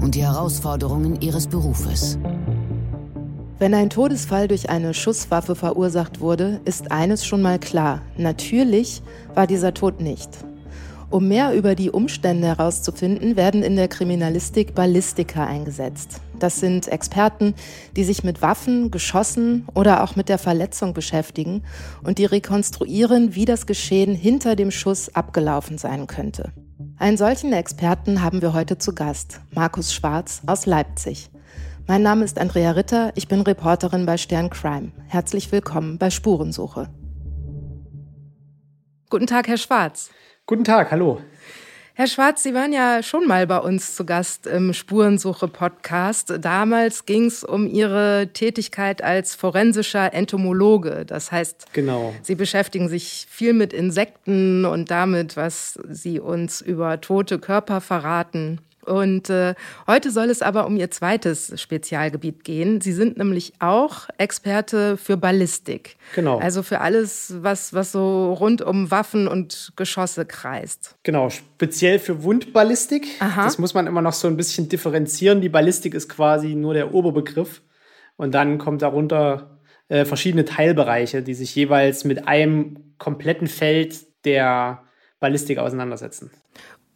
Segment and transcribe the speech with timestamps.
[0.00, 2.18] und die Herausforderungen ihres Berufes.
[3.58, 8.02] Wenn ein Todesfall durch eine Schusswaffe verursacht wurde, ist eines schon mal klar.
[8.18, 9.02] Natürlich
[9.34, 10.28] war dieser Tod nicht.
[11.08, 16.20] Um mehr über die Umstände herauszufinden, werden in der Kriminalistik Ballistiker eingesetzt.
[16.38, 17.54] Das sind Experten,
[17.96, 21.62] die sich mit Waffen, Geschossen oder auch mit der Verletzung beschäftigen
[22.02, 26.52] und die rekonstruieren, wie das Geschehen hinter dem Schuss abgelaufen sein könnte.
[26.98, 31.28] Einen solchen Experten haben wir heute zu Gast, Markus Schwarz aus Leipzig.
[31.86, 34.92] Mein Name ist Andrea Ritter, ich bin Reporterin bei Stern Crime.
[35.06, 36.88] Herzlich willkommen bei Spurensuche.
[39.10, 40.10] Guten Tag, Herr Schwarz.
[40.46, 41.20] Guten Tag, hallo.
[41.98, 46.34] Herr Schwarz, Sie waren ja schon mal bei uns zu Gast im Spurensuche-Podcast.
[46.42, 51.06] Damals ging es um Ihre Tätigkeit als forensischer Entomologe.
[51.06, 52.14] Das heißt, genau.
[52.20, 58.60] Sie beschäftigen sich viel mit Insekten und damit, was Sie uns über tote Körper verraten.
[58.86, 59.54] Und äh,
[59.86, 62.80] heute soll es aber um Ihr zweites Spezialgebiet gehen.
[62.80, 65.96] Sie sind nämlich auch Experte für Ballistik.
[66.14, 66.38] Genau.
[66.38, 70.96] Also für alles, was, was so rund um Waffen und Geschosse kreist.
[71.02, 73.06] Genau, speziell für Wundballistik.
[73.20, 73.44] Aha.
[73.44, 75.40] Das muss man immer noch so ein bisschen differenzieren.
[75.40, 77.62] Die Ballistik ist quasi nur der Oberbegriff.
[78.16, 84.82] Und dann kommt darunter äh, verschiedene Teilbereiche, die sich jeweils mit einem kompletten Feld der
[85.20, 86.30] Ballistik auseinandersetzen.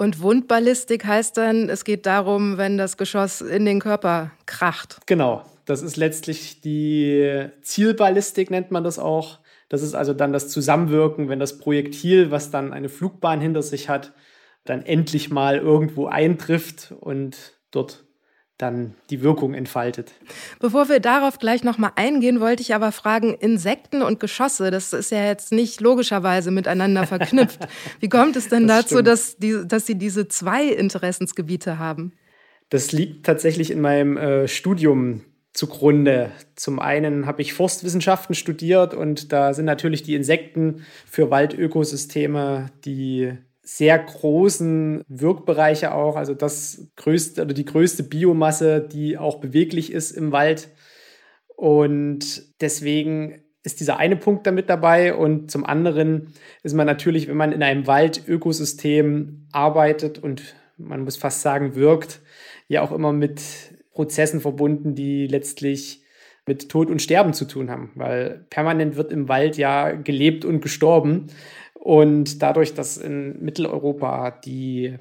[0.01, 4.97] Und Wundballistik heißt dann, es geht darum, wenn das Geschoss in den Körper kracht.
[5.05, 9.41] Genau, das ist letztlich die Zielballistik, nennt man das auch.
[9.69, 13.91] Das ist also dann das Zusammenwirken, wenn das Projektil, was dann eine Flugbahn hinter sich
[13.91, 14.15] hat,
[14.65, 17.37] dann endlich mal irgendwo eintrifft und
[17.71, 18.07] dort
[18.63, 20.13] dann die Wirkung entfaltet.
[20.59, 25.11] Bevor wir darauf gleich nochmal eingehen, wollte ich aber fragen, Insekten und Geschosse, das ist
[25.11, 27.61] ja jetzt nicht logischerweise miteinander verknüpft.
[28.01, 32.13] Wie kommt es denn das dazu, dass, die, dass Sie diese zwei Interessensgebiete haben?
[32.69, 35.23] Das liegt tatsächlich in meinem äh, Studium
[35.53, 36.31] zugrunde.
[36.55, 43.33] Zum einen habe ich Forstwissenschaften studiert und da sind natürlich die Insekten für Waldökosysteme die
[43.73, 50.11] sehr großen Wirkbereiche auch, also das größte oder die größte Biomasse, die auch beweglich ist
[50.11, 50.71] im Wald.
[51.55, 55.15] Und deswegen ist dieser eine Punkt damit dabei.
[55.15, 61.17] Und zum anderen ist man natürlich, wenn man in einem Waldökosystem arbeitet und man muss
[61.17, 62.23] fast sagen, wirkt,
[62.67, 63.41] ja auch immer mit
[63.93, 66.03] Prozessen verbunden, die letztlich
[66.45, 70.61] mit Tod und Sterben zu tun haben, weil permanent wird im Wald ja gelebt und
[70.61, 71.29] gestorben.
[71.81, 74.99] Und dadurch, dass in Mitteleuropa die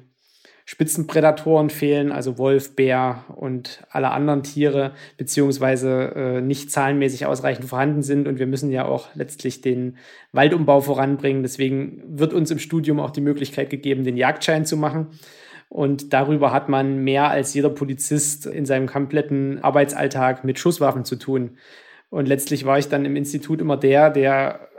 [0.64, 8.02] Spitzenprädatoren fehlen, also Wolf, Bär und alle anderen Tiere, beziehungsweise äh, nicht zahlenmäßig ausreichend vorhanden
[8.02, 8.26] sind.
[8.26, 9.98] Und wir müssen ja auch letztlich den
[10.32, 11.42] Waldumbau voranbringen.
[11.42, 15.08] Deswegen wird uns im Studium auch die Möglichkeit gegeben, den Jagdschein zu machen.
[15.68, 21.16] Und darüber hat man mehr als jeder Polizist in seinem kompletten Arbeitsalltag mit Schusswaffen zu
[21.16, 21.58] tun.
[22.08, 24.69] Und letztlich war ich dann im Institut immer der, der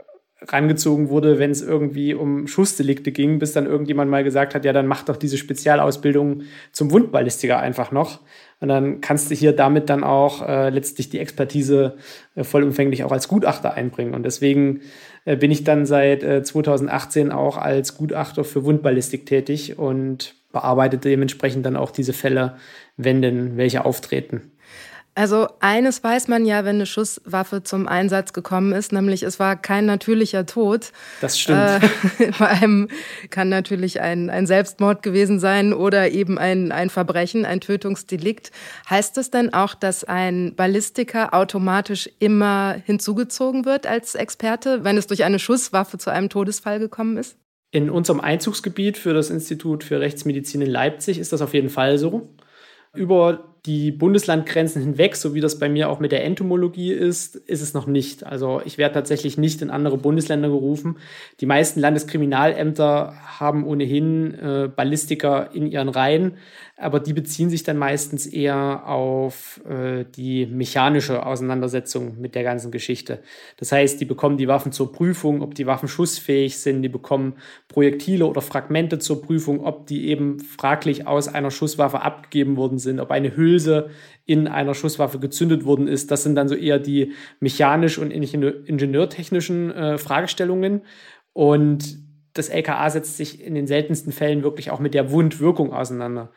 [0.48, 4.72] rangezogen wurde, wenn es irgendwie um Schussdelikte ging, bis dann irgendjemand mal gesagt hat, ja,
[4.72, 6.42] dann mach doch diese Spezialausbildung
[6.72, 8.20] zum Wundballistiker einfach noch.
[8.60, 11.96] Und dann kannst du hier damit dann auch äh, letztlich die Expertise
[12.34, 14.14] äh, vollumfänglich auch als Gutachter einbringen.
[14.14, 14.82] Und deswegen
[15.24, 20.98] äh, bin ich dann seit 2018 äh, auch als Gutachter für Wundballistik tätig und bearbeite
[20.98, 22.56] dementsprechend dann auch diese Fälle,
[22.96, 24.52] wenn denn welche auftreten.
[25.14, 29.60] Also eines weiß man ja, wenn eine Schusswaffe zum Einsatz gekommen ist, nämlich es war
[29.60, 30.90] kein natürlicher Tod.
[31.20, 31.82] Das stimmt.
[32.18, 32.88] Äh, bei einem
[33.28, 38.52] kann natürlich ein, ein Selbstmord gewesen sein oder eben ein, ein Verbrechen, ein Tötungsdelikt.
[38.88, 45.08] Heißt das denn auch, dass ein Ballistiker automatisch immer hinzugezogen wird als Experte, wenn es
[45.08, 47.36] durch eine Schusswaffe zu einem Todesfall gekommen ist?
[47.70, 51.98] In unserem Einzugsgebiet für das Institut für Rechtsmedizin in Leipzig ist das auf jeden Fall
[51.98, 52.34] so.
[52.94, 57.62] Über die Bundeslandgrenzen hinweg, so wie das bei mir auch mit der Entomologie ist, ist
[57.62, 58.26] es noch nicht.
[58.26, 60.96] Also ich werde tatsächlich nicht in andere Bundesländer gerufen.
[61.40, 66.38] Die meisten Landeskriminalämter haben ohnehin äh, Ballistiker in ihren Reihen.
[66.82, 72.70] Aber die beziehen sich dann meistens eher auf äh, die mechanische Auseinandersetzung mit der ganzen
[72.70, 73.22] Geschichte.
[73.56, 77.34] Das heißt, die bekommen die Waffen zur Prüfung, ob die Waffen schussfähig sind, die bekommen
[77.68, 83.00] Projektile oder Fragmente zur Prüfung, ob die eben fraglich aus einer Schusswaffe abgegeben worden sind,
[83.00, 83.90] ob eine Hülse
[84.24, 86.10] in einer Schusswaffe gezündet worden ist.
[86.10, 90.82] Das sind dann so eher die mechanisch- und ingenieurtechnischen äh, Fragestellungen.
[91.32, 91.98] Und
[92.34, 96.32] das LKA setzt sich in den seltensten Fällen wirklich auch mit der Wundwirkung auseinander.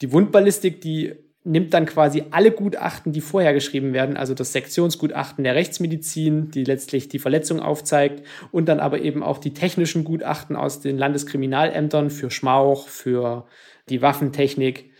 [0.00, 1.14] Die Wundballistik, die
[1.44, 6.64] nimmt dann quasi alle Gutachten, die vorher geschrieben werden, also das Sektionsgutachten der Rechtsmedizin, die
[6.64, 12.10] letztlich die Verletzung aufzeigt, und dann aber eben auch die technischen Gutachten aus den Landeskriminalämtern
[12.10, 13.46] für Schmauch, für
[13.88, 14.90] die Waffentechnik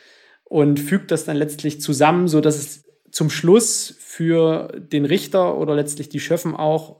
[0.44, 5.76] und fügt das dann letztlich zusammen, so dass es zum Schluss für den Richter oder
[5.76, 6.96] letztlich die Schöffen auch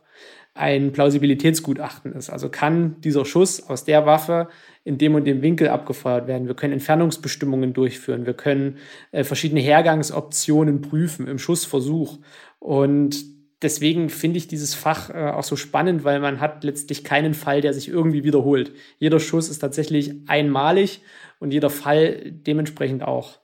[0.54, 2.30] ein Plausibilitätsgutachten ist.
[2.30, 4.46] Also kann dieser Schuss aus der Waffe
[4.84, 6.46] in dem und dem Winkel abgefeuert werden.
[6.46, 8.24] Wir können Entfernungsbestimmungen durchführen.
[8.24, 8.76] Wir können
[9.10, 12.18] äh, verschiedene Hergangsoptionen prüfen im Schussversuch.
[12.60, 13.24] Und
[13.62, 17.62] deswegen finde ich dieses Fach äh, auch so spannend, weil man hat letztlich keinen Fall,
[17.62, 18.70] der sich irgendwie wiederholt.
[19.00, 21.00] Jeder Schuss ist tatsächlich einmalig
[21.40, 23.40] und jeder Fall dementsprechend auch.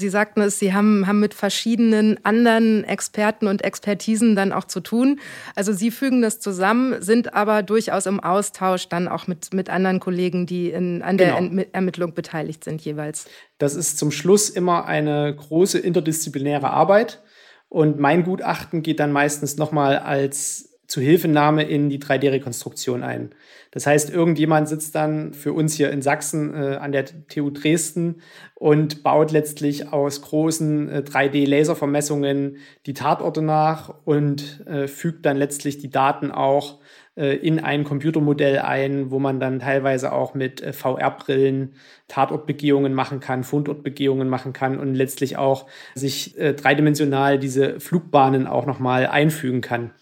[0.00, 4.80] Sie sagten es, Sie haben, haben mit verschiedenen anderen Experten und Expertisen dann auch zu
[4.80, 5.20] tun.
[5.54, 10.00] Also Sie fügen das zusammen, sind aber durchaus im Austausch dann auch mit, mit anderen
[10.00, 11.62] Kollegen, die in, an der genau.
[11.72, 13.26] Ermittlung beteiligt sind jeweils.
[13.58, 17.22] Das ist zum Schluss immer eine große interdisziplinäre Arbeit.
[17.68, 23.30] Und mein Gutachten geht dann meistens nochmal als Zuhilfenahme in die 3D-Rekonstruktion ein.
[23.70, 28.22] Das heißt, irgendjemand sitzt dann für uns hier in Sachsen äh, an der TU Dresden
[28.56, 32.56] und baut letztlich aus großen äh, 3D-Laservermessungen
[32.86, 36.80] die Tatorte nach und äh, fügt dann letztlich die Daten auch
[37.14, 41.74] äh, in ein Computermodell ein, wo man dann teilweise auch mit äh, VR-Brillen
[42.08, 48.66] Tatortbegehungen machen kann, Fundortbegehungen machen kann und letztlich auch sich äh, dreidimensional diese Flugbahnen auch
[48.66, 49.92] nochmal einfügen kann.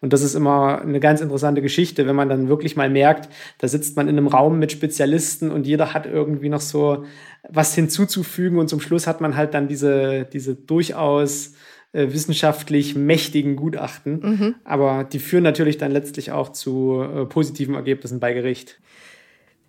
[0.00, 3.68] Und das ist immer eine ganz interessante Geschichte, wenn man dann wirklich mal merkt, da
[3.68, 7.04] sitzt man in einem Raum mit Spezialisten und jeder hat irgendwie noch so
[7.48, 11.52] was hinzuzufügen und zum Schluss hat man halt dann diese, diese durchaus
[11.92, 14.20] äh, wissenschaftlich mächtigen Gutachten.
[14.20, 14.54] Mhm.
[14.64, 18.80] Aber die führen natürlich dann letztlich auch zu äh, positiven Ergebnissen bei Gericht.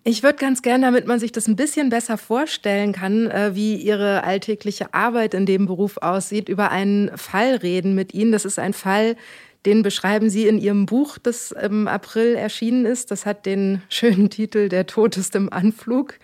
[0.04, 3.76] Ich würde ganz gerne, damit man sich das ein bisschen besser vorstellen kann, äh, wie
[3.76, 8.32] Ihre alltägliche Arbeit in dem Beruf aussieht, über einen Fall reden mit Ihnen.
[8.32, 9.16] Das ist ein Fall,
[9.66, 13.10] den beschreiben Sie in Ihrem Buch, das im April erschienen ist.
[13.10, 16.14] Das hat den schönen Titel Der Tod ist im Anflug.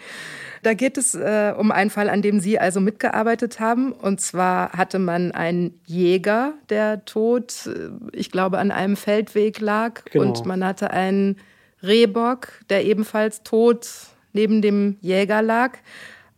[0.62, 3.92] Da geht es äh, um einen Fall, an dem Sie also mitgearbeitet haben.
[3.92, 10.04] Und zwar hatte man einen Jäger, der tot, äh, ich glaube, an einem Feldweg lag.
[10.06, 10.24] Genau.
[10.26, 11.36] Und man hatte einen
[11.82, 13.88] Rehbock, der ebenfalls tot
[14.32, 15.78] neben dem Jäger lag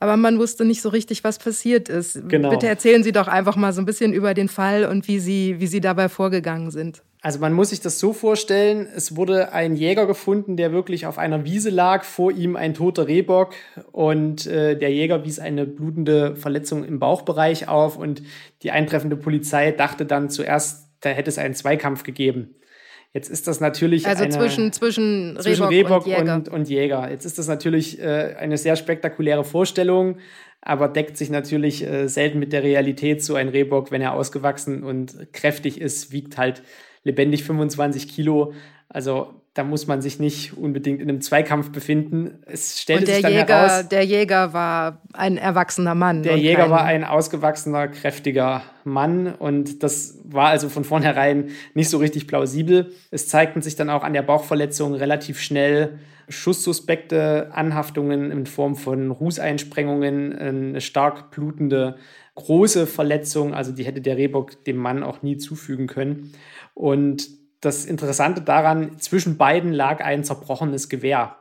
[0.00, 2.29] aber man wusste nicht so richtig, was passiert ist.
[2.29, 2.49] Genau.
[2.49, 5.61] Bitte erzählen Sie doch einfach mal so ein bisschen über den Fall und wie Sie,
[5.61, 7.02] wie Sie dabei vorgegangen sind.
[7.23, 11.19] Also man muss sich das so vorstellen, es wurde ein Jäger gefunden, der wirklich auf
[11.19, 13.52] einer Wiese lag, vor ihm ein toter Rehbock
[13.93, 18.23] und äh, der Jäger wies eine blutende Verletzung im Bauchbereich auf und
[18.62, 22.55] die eintreffende Polizei dachte dann zuerst, da hätte es einen Zweikampf gegeben.
[23.12, 24.06] Jetzt ist das natürlich.
[24.06, 26.34] Also eine, zwischen, zwischen, zwischen Rehbock, und, Jäger.
[26.34, 27.10] Und, und, Jäger.
[27.10, 30.18] Jetzt ist das natürlich äh, eine sehr spektakuläre Vorstellung,
[30.60, 33.24] aber deckt sich natürlich äh, selten mit der Realität.
[33.24, 36.62] So ein Rehbock, wenn er ausgewachsen und kräftig ist, wiegt halt
[37.02, 38.52] lebendig 25 Kilo.
[38.88, 42.38] Also da muss man sich nicht unbedingt in einem Zweikampf befinden.
[42.47, 46.23] Es stellte sich dann Jäger, heraus, der Jäger war ein erwachsener Mann.
[46.23, 51.98] Der Jäger war ein ausgewachsener, kräftiger Mann und das war also von vornherein nicht so
[51.98, 52.93] richtig plausibel.
[53.10, 55.98] Es zeigten sich dann auch an der Bauchverletzung relativ schnell
[56.29, 61.96] Schusssuspekte, Anhaftungen in Form von Rußeinsprengungen, eine stark blutende
[62.36, 66.32] große Verletzung, also die hätte der Rehbock dem Mann auch nie zufügen können.
[66.74, 71.36] Und das Interessante daran, zwischen beiden lag ein zerbrochenes Gewehr.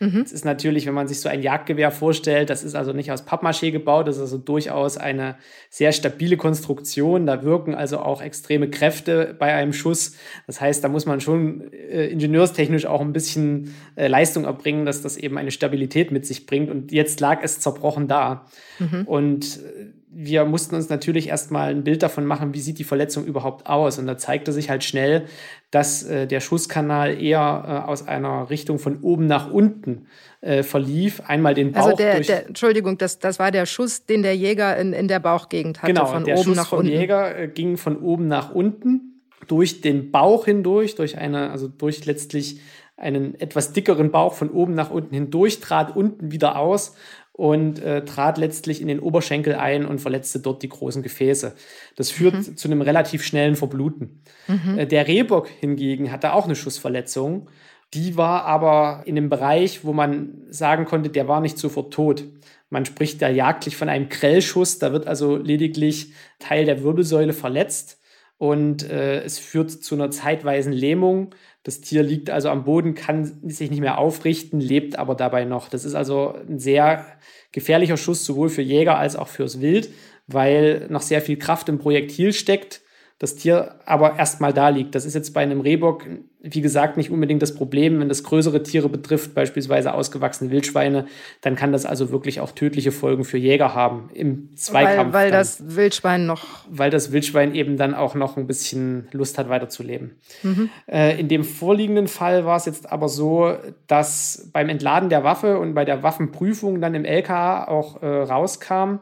[0.00, 0.22] Mhm.
[0.22, 3.26] Das ist natürlich, wenn man sich so ein Jagdgewehr vorstellt, das ist also nicht aus
[3.26, 5.36] Pappmaché gebaut, das ist also durchaus eine
[5.70, 7.26] sehr stabile Konstruktion.
[7.26, 10.16] Da wirken also auch extreme Kräfte bei einem Schuss.
[10.46, 15.02] Das heißt, da muss man schon äh, ingenieurstechnisch auch ein bisschen äh, Leistung erbringen, dass
[15.02, 16.70] das eben eine Stabilität mit sich bringt.
[16.70, 18.46] Und jetzt lag es zerbrochen da.
[18.78, 19.02] Mhm.
[19.04, 23.24] Und äh, wir mussten uns natürlich erstmal ein Bild davon machen, wie sieht die Verletzung
[23.24, 24.00] überhaupt aus.
[24.00, 25.26] Und da zeigte sich halt schnell,
[25.70, 30.08] dass äh, der Schusskanal eher äh, aus einer Richtung von oben nach unten
[30.40, 31.22] äh, verlief.
[31.24, 32.00] Einmal den also Bauch.
[32.00, 35.20] Also der, der, Entschuldigung, das, das war der Schuss, den der Jäger in, in der
[35.20, 35.92] Bauchgegend hatte.
[35.92, 36.90] Genau, von der oben Schuss nach vom unten.
[36.90, 42.06] Jäger äh, ging von oben nach unten, durch den Bauch hindurch, durch eine, also durch
[42.06, 42.60] letztlich
[42.96, 46.96] einen etwas dickeren Bauch von oben nach unten hindurch, trat unten wieder aus
[47.38, 51.54] und äh, trat letztlich in den Oberschenkel ein und verletzte dort die großen Gefäße.
[51.94, 52.56] Das führt mhm.
[52.56, 54.24] zu einem relativ schnellen Verbluten.
[54.48, 54.76] Mhm.
[54.80, 57.48] Äh, der Rehbock hingegen hatte auch eine Schussverletzung.
[57.94, 62.24] Die war aber in einem Bereich, wo man sagen konnte, der war nicht sofort tot.
[62.70, 64.80] Man spricht da jagdlich von einem Grellschuss.
[64.80, 68.00] Da wird also lediglich Teil der Wirbelsäule verletzt
[68.38, 71.34] und äh, es führt zu einer zeitweisen Lähmung.
[71.64, 75.68] Das Tier liegt also am Boden, kann sich nicht mehr aufrichten, lebt aber dabei noch.
[75.68, 77.04] Das ist also ein sehr
[77.52, 79.90] gefährlicher Schuss, sowohl für Jäger als auch fürs Wild,
[80.28, 82.80] weil noch sehr viel Kraft im Projektil steckt
[83.18, 84.94] das Tier aber erstmal da liegt.
[84.94, 86.06] Das ist jetzt bei einem Rehbock,
[86.40, 87.98] wie gesagt, nicht unbedingt das Problem.
[87.98, 91.06] Wenn das größere Tiere betrifft, beispielsweise ausgewachsene Wildschweine,
[91.40, 95.12] dann kann das also wirklich auch tödliche Folgen für Jäger haben im Zweikampf.
[95.12, 96.44] Weil, weil das Wildschwein noch.
[96.70, 100.12] Weil das Wildschwein eben dann auch noch ein bisschen Lust hat, weiterzuleben.
[100.44, 100.70] Mhm.
[100.86, 103.52] Äh, in dem vorliegenden Fall war es jetzt aber so,
[103.88, 109.00] dass beim Entladen der Waffe und bei der Waffenprüfung dann im LKA auch äh, rauskam,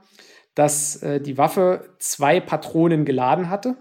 [0.54, 3.76] dass äh, die Waffe zwei Patronen geladen hatte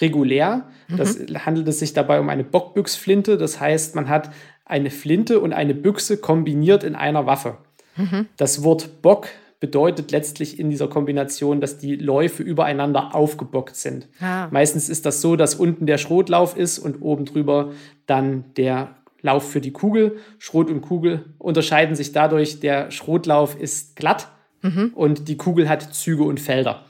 [0.00, 0.68] regulär.
[0.88, 0.96] Mhm.
[0.96, 3.36] Das handelt es sich dabei um eine Bockbüchsflinte.
[3.36, 4.30] Das heißt, man hat
[4.64, 7.58] eine Flinte und eine Büchse kombiniert in einer Waffe.
[7.96, 8.26] Mhm.
[8.36, 9.28] Das Wort Bock
[9.60, 14.08] bedeutet letztlich in dieser Kombination, dass die Läufe übereinander aufgebockt sind.
[14.20, 14.48] Ah.
[14.50, 17.70] Meistens ist das so, dass unten der Schrotlauf ist und oben drüber
[18.06, 20.16] dann der Lauf für die Kugel.
[20.38, 24.32] Schrot und Kugel unterscheiden sich dadurch, der Schrotlauf ist glatt
[24.62, 24.90] mhm.
[24.94, 26.84] und die Kugel hat Züge und Felder.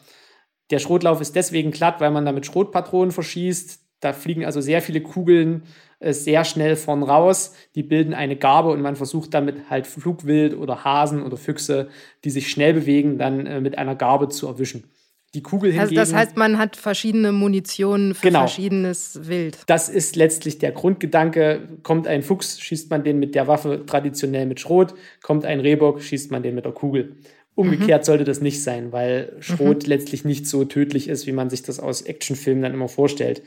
[0.71, 3.81] Der Schrotlauf ist deswegen glatt, weil man damit Schrotpatronen verschießt.
[4.01, 5.63] Da fliegen also sehr viele Kugeln
[6.01, 7.55] äh, sehr schnell vorn raus.
[7.75, 11.89] Die bilden eine Garbe und man versucht damit halt Flugwild oder Hasen oder Füchse,
[12.25, 14.85] die sich schnell bewegen, dann äh, mit einer Garbe zu erwischen.
[15.35, 15.99] Die Kugel hingegen.
[15.99, 19.61] Also das heißt, man hat verschiedene Munitionen für genau, verschiedenes Wild.
[19.67, 21.79] Das ist letztlich der Grundgedanke.
[21.83, 24.95] Kommt ein Fuchs, schießt man den mit der Waffe traditionell mit Schrot.
[25.23, 27.17] Kommt ein Rehbock, schießt man den mit der Kugel.
[27.55, 28.07] Umgekehrt mhm.
[28.07, 29.89] sollte das nicht sein, weil Schrot mhm.
[29.89, 33.43] letztlich nicht so tödlich ist, wie man sich das aus Actionfilmen dann immer vorstellt.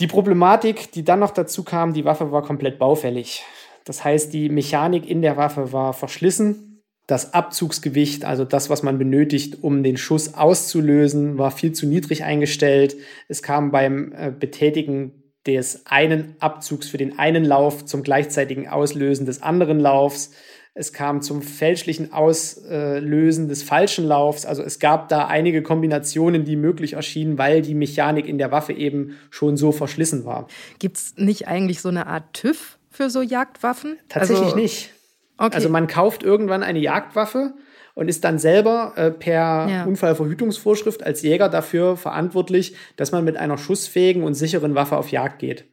[0.00, 3.44] Die Problematik, die dann noch dazu kam, die Waffe war komplett baufällig.
[3.84, 6.82] Das heißt, die Mechanik in der Waffe war verschlissen.
[7.06, 12.24] Das Abzugsgewicht, also das, was man benötigt, um den Schuss auszulösen, war viel zu niedrig
[12.24, 12.96] eingestellt.
[13.28, 19.26] Es kam beim äh, Betätigen des einen Abzugs für den einen Lauf zum gleichzeitigen Auslösen
[19.26, 20.32] des anderen Laufs.
[20.80, 24.46] Es kam zum fälschlichen Auslösen des falschen Laufs.
[24.46, 28.72] Also es gab da einige Kombinationen, die möglich erschienen, weil die Mechanik in der Waffe
[28.72, 30.48] eben schon so verschlissen war.
[30.78, 33.98] Gibt es nicht eigentlich so eine Art TÜV für so Jagdwaffen?
[34.08, 34.94] Tatsächlich also, nicht.
[35.36, 35.54] Okay.
[35.54, 37.52] Also man kauft irgendwann eine Jagdwaffe
[37.94, 39.84] und ist dann selber äh, per ja.
[39.84, 45.40] Unfallverhütungsvorschrift als Jäger dafür verantwortlich, dass man mit einer schussfähigen und sicheren Waffe auf Jagd
[45.40, 45.66] geht.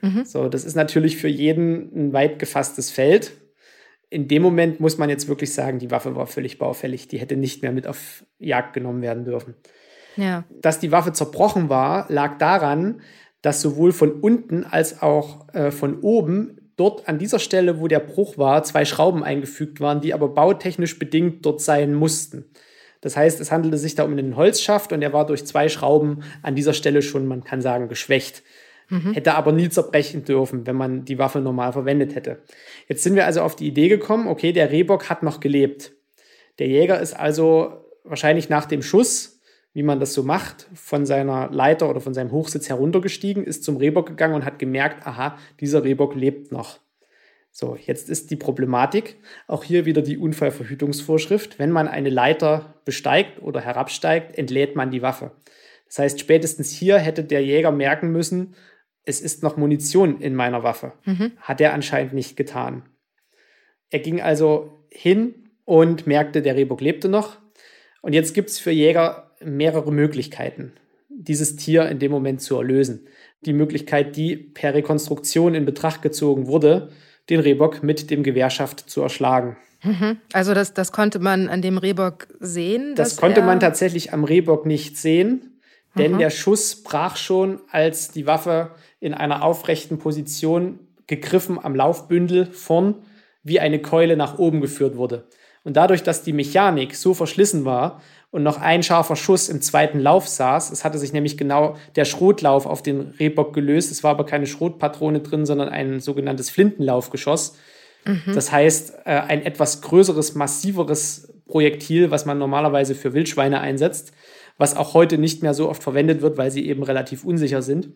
[0.00, 0.24] Mhm.
[0.24, 3.32] So, das ist natürlich für jeden ein weit gefasstes Feld
[4.14, 7.08] in dem Moment muss man jetzt wirklich sagen, die Waffe war völlig baufällig.
[7.08, 9.56] Die hätte nicht mehr mit auf Jagd genommen werden dürfen.
[10.16, 10.44] Ja.
[10.50, 13.00] Dass die Waffe zerbrochen war, lag daran,
[13.42, 17.98] dass sowohl von unten als auch äh, von oben dort an dieser Stelle, wo der
[17.98, 22.44] Bruch war, zwei Schrauben eingefügt waren, die aber bautechnisch bedingt dort sein mussten.
[23.00, 26.22] Das heißt, es handelte sich da um einen Holzschaft und er war durch zwei Schrauben
[26.42, 28.44] an dieser Stelle schon, man kann sagen, geschwächt.
[28.88, 29.14] Mhm.
[29.14, 32.42] Hätte aber nie zerbrechen dürfen, wenn man die Waffe normal verwendet hätte.
[32.88, 35.92] Jetzt sind wir also auf die Idee gekommen, okay, der Rehbock hat noch gelebt.
[36.58, 39.40] Der Jäger ist also wahrscheinlich nach dem Schuss,
[39.72, 43.76] wie man das so macht, von seiner Leiter oder von seinem Hochsitz heruntergestiegen, ist zum
[43.76, 46.78] Rehbock gegangen und hat gemerkt, aha, dieser Rehbock lebt noch.
[47.50, 51.58] So, jetzt ist die Problematik, auch hier wieder die Unfallverhütungsvorschrift.
[51.58, 55.32] Wenn man eine Leiter besteigt oder herabsteigt, entlädt man die Waffe.
[55.86, 58.54] Das heißt, spätestens hier hätte der Jäger merken müssen,
[59.04, 60.92] es ist noch Munition in meiner Waffe.
[61.04, 61.32] Mhm.
[61.38, 62.82] Hat er anscheinend nicht getan.
[63.90, 67.38] Er ging also hin und merkte, der Rehbock lebte noch.
[68.02, 70.72] Und jetzt gibt es für Jäger mehrere Möglichkeiten,
[71.08, 73.08] dieses Tier in dem Moment zu erlösen.
[73.44, 76.90] Die Möglichkeit, die per Rekonstruktion in Betracht gezogen wurde,
[77.30, 79.56] den Rehbock mit dem Gewehrschaft zu erschlagen.
[79.82, 80.18] Mhm.
[80.32, 82.94] Also das, das konnte man an dem Rehbock sehen?
[82.94, 85.53] Das konnte man tatsächlich am Rehbock nicht sehen,
[85.96, 86.18] denn mhm.
[86.18, 88.70] der Schuss brach schon, als die Waffe
[89.00, 92.96] in einer aufrechten Position gegriffen am Laufbündel vorn
[93.42, 95.28] wie eine Keule nach oben geführt wurde.
[95.64, 100.00] Und dadurch, dass die Mechanik so verschlissen war und noch ein scharfer Schuss im zweiten
[100.00, 104.10] Lauf saß, es hatte sich nämlich genau der Schrotlauf auf den Rehbock gelöst, es war
[104.10, 107.56] aber keine Schrotpatrone drin, sondern ein sogenanntes Flintenlaufgeschoss.
[108.04, 108.34] Mhm.
[108.34, 114.12] Das heißt, äh, ein etwas größeres, massiveres Projektil, was man normalerweise für Wildschweine einsetzt,
[114.56, 117.90] was auch heute nicht mehr so oft verwendet wird, weil sie eben relativ unsicher sind.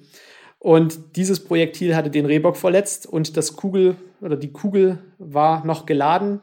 [0.58, 5.86] Und dieses Projektil hatte den Rehbock verletzt und das Kugel oder die Kugel war noch
[5.86, 6.40] geladen.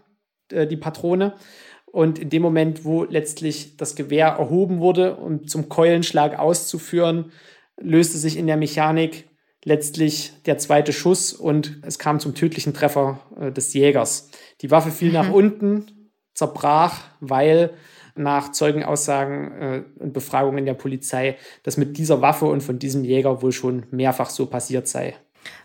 [0.51, 1.33] äh, die Patrone.
[1.85, 7.31] Und in dem Moment, wo letztlich das Gewehr erhoben wurde, um zum Keulenschlag auszuführen,
[7.77, 9.29] löste sich in der Mechanik
[9.63, 14.29] letztlich der zweite Schuss und es kam zum tödlichen Treffer äh, des Jägers.
[14.61, 15.13] Die Waffe fiel mhm.
[15.13, 17.71] nach unten, zerbrach, weil
[18.15, 23.41] nach Zeugenaussagen äh, und Befragungen der Polizei das mit dieser Waffe und von diesem Jäger
[23.41, 25.15] wohl schon mehrfach so passiert sei.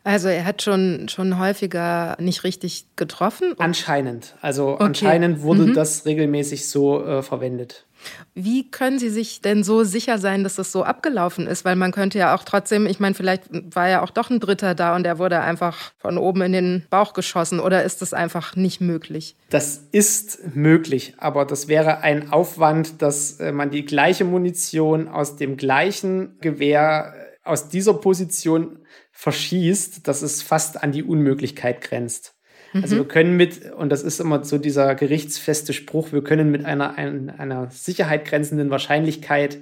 [0.05, 3.55] Also er hat schon, schon häufiger nicht richtig getroffen?
[3.59, 4.35] Anscheinend.
[4.41, 4.85] Also okay.
[4.85, 5.75] anscheinend wurde mhm.
[5.75, 7.87] das regelmäßig so äh, verwendet.
[8.35, 11.65] Wie können Sie sich denn so sicher sein, dass das so abgelaufen ist?
[11.65, 14.75] Weil man könnte ja auch trotzdem, ich meine, vielleicht war ja auch doch ein Dritter
[14.75, 18.57] da und der wurde einfach von oben in den Bauch geschossen oder ist das einfach
[18.57, 19.37] nicht möglich?
[19.51, 25.37] Das ist möglich, aber das wäre ein Aufwand, dass äh, man die gleiche Munition aus
[25.37, 28.79] dem gleichen Gewehr äh, aus dieser Position
[29.13, 32.35] verschießt, dass es fast an die Unmöglichkeit grenzt.
[32.73, 33.09] Also wir mhm.
[33.09, 37.31] können mit, und das ist immer so dieser gerichtsfeste Spruch, wir können mit einer, ein,
[37.31, 39.59] einer Sicherheit grenzenden Wahrscheinlichkeit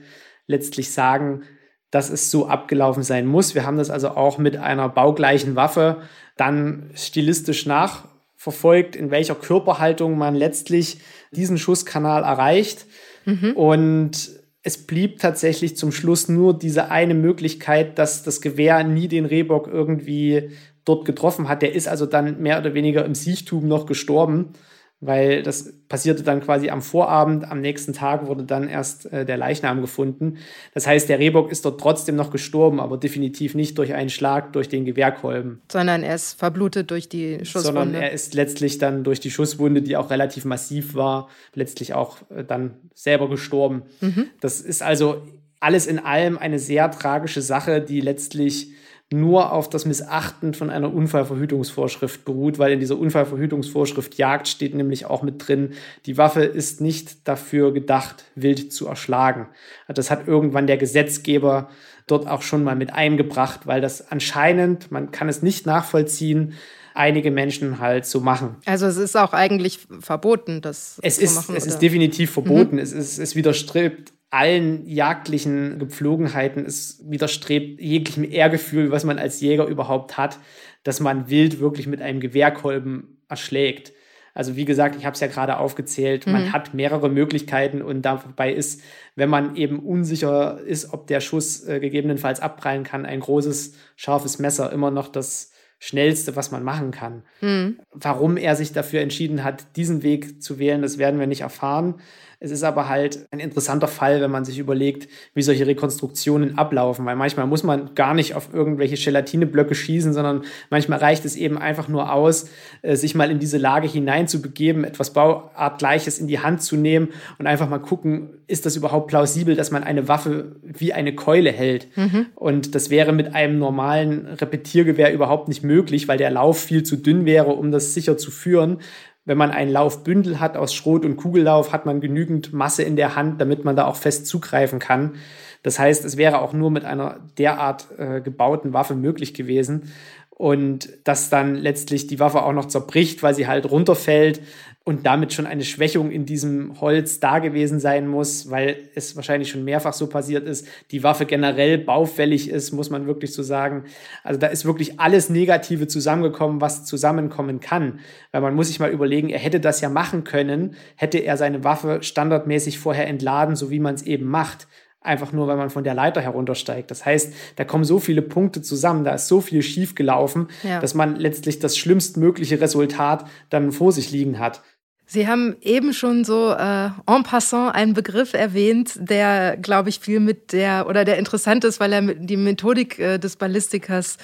[0.46, 1.42] letztlich sagen,
[1.90, 3.54] dass es so abgelaufen sein muss.
[3.54, 6.02] Wir haben das also auch mit einer baugleichen Waffe
[6.36, 11.00] dann stilistisch nachverfolgt, in welcher Körperhaltung man letztlich
[11.32, 12.86] diesen Schusskanal erreicht.
[13.24, 13.52] Mhm.
[13.52, 14.30] Und
[14.62, 19.66] es blieb tatsächlich zum Schluss nur diese eine Möglichkeit, dass das Gewehr nie den Rehbock
[19.66, 20.50] irgendwie
[20.88, 21.62] dort getroffen hat.
[21.62, 24.52] Der ist also dann mehr oder weniger im Siechtum noch gestorben,
[25.00, 27.45] weil das passierte dann quasi am Vorabend.
[27.49, 30.38] Am nächsten Tag wurde dann erst äh, der Leichnam gefunden.
[30.75, 34.52] Das heißt, der Rehbock ist dort trotzdem noch gestorben, aber definitiv nicht durch einen Schlag
[34.52, 35.62] durch den Gewehrkolben.
[35.71, 37.80] Sondern er ist verblutet durch die Schusswunde.
[37.80, 42.18] Sondern er ist letztlich dann durch die Schusswunde, die auch relativ massiv war, letztlich auch
[42.30, 43.83] äh, dann selber gestorben.
[44.00, 44.26] Mhm.
[44.40, 45.23] Das ist also
[45.61, 48.73] alles in allem eine sehr tragische Sache, die letztlich
[49.10, 55.06] nur auf das Missachten von einer Unfallverhütungsvorschrift beruht, weil in dieser Unfallverhütungsvorschrift Jagd steht nämlich
[55.06, 55.72] auch mit drin,
[56.04, 59.48] die Waffe ist nicht dafür gedacht, wild zu erschlagen.
[59.88, 61.70] Das hat irgendwann der Gesetzgeber
[62.06, 66.54] dort auch schon mal mit eingebracht, weil das anscheinend, man kann es nicht nachvollziehen,
[66.92, 68.56] einige Menschen halt so machen.
[68.66, 71.56] Also es ist auch eigentlich verboten, das es zu ist, machen.
[71.56, 71.72] Es oder?
[71.72, 72.76] ist definitiv verboten.
[72.76, 72.82] Mhm.
[72.82, 76.64] Es, ist, es widerstrebt allen jagdlichen Gepflogenheiten.
[76.66, 80.38] Es widerstrebt jeglichem Ehrgefühl, was man als Jäger überhaupt hat,
[80.83, 83.92] dass man wild wirklich mit einem Gewehrkolben erschlägt.
[84.35, 86.33] Also wie gesagt, ich habe es ja gerade aufgezählt, mhm.
[86.33, 88.83] man hat mehrere Möglichkeiten und dabei ist,
[89.16, 94.38] wenn man eben unsicher ist, ob der Schuss äh, gegebenenfalls abprallen kann, ein großes, scharfes
[94.38, 95.50] Messer immer noch das
[95.81, 97.24] Schnellste, was man machen kann.
[97.40, 97.81] Mhm.
[97.92, 101.96] Warum er sich dafür entschieden hat, diesen Weg zu wählen, das werden wir nicht erfahren.
[102.40, 107.05] Es ist aber halt ein interessanter Fall, wenn man sich überlegt, wie solche Rekonstruktionen ablaufen,
[107.05, 111.59] weil manchmal muss man gar nicht auf irgendwelche Gelatineblöcke schießen, sondern manchmal reicht es eben
[111.59, 112.48] einfach nur aus,
[112.83, 117.48] äh, sich mal in diese Lage hineinzubegeben, etwas Bauartgleiches in die Hand zu nehmen und
[117.48, 121.88] einfach mal gucken, ist das überhaupt plausibel, dass man eine Waffe wie eine Keule hält?
[121.96, 122.27] Mhm.
[122.35, 126.96] Und das wäre mit einem normalen Repetiergewehr überhaupt nicht möglich, weil der Lauf viel zu
[126.96, 128.79] dünn wäre, um das sicher zu führen.
[129.28, 133.14] Wenn man ein Laufbündel hat aus Schrot- und Kugellauf, hat man genügend Masse in der
[133.14, 135.16] Hand, damit man da auch fest zugreifen kann.
[135.62, 139.92] Das heißt, es wäre auch nur mit einer derart äh, gebauten Waffe möglich gewesen.
[140.38, 144.40] Und dass dann letztlich die Waffe auch noch zerbricht, weil sie halt runterfällt,
[144.88, 149.51] und damit schon eine Schwächung in diesem Holz da gewesen sein muss, weil es wahrscheinlich
[149.51, 153.85] schon mehrfach so passiert ist, die Waffe generell baufällig ist, muss man wirklich so sagen.
[154.24, 157.98] Also da ist wirklich alles Negative zusammengekommen, was zusammenkommen kann.
[158.33, 161.64] Weil man muss sich mal überlegen, er hätte das ja machen können, hätte er seine
[161.64, 164.68] Waffe standardmäßig vorher entladen, so wie man es eben macht
[165.00, 166.90] einfach nur, weil man von der Leiter heruntersteigt.
[166.90, 170.80] Das heißt, da kommen so viele Punkte zusammen, da ist so viel schiefgelaufen, ja.
[170.80, 174.62] dass man letztlich das schlimmstmögliche Resultat dann vor sich liegen hat.
[175.11, 180.21] Sie haben eben schon so äh, en passant einen Begriff erwähnt, der, glaube ich, viel
[180.21, 184.18] mit der oder der interessant ist, weil er die Methodik äh, des Ballistikers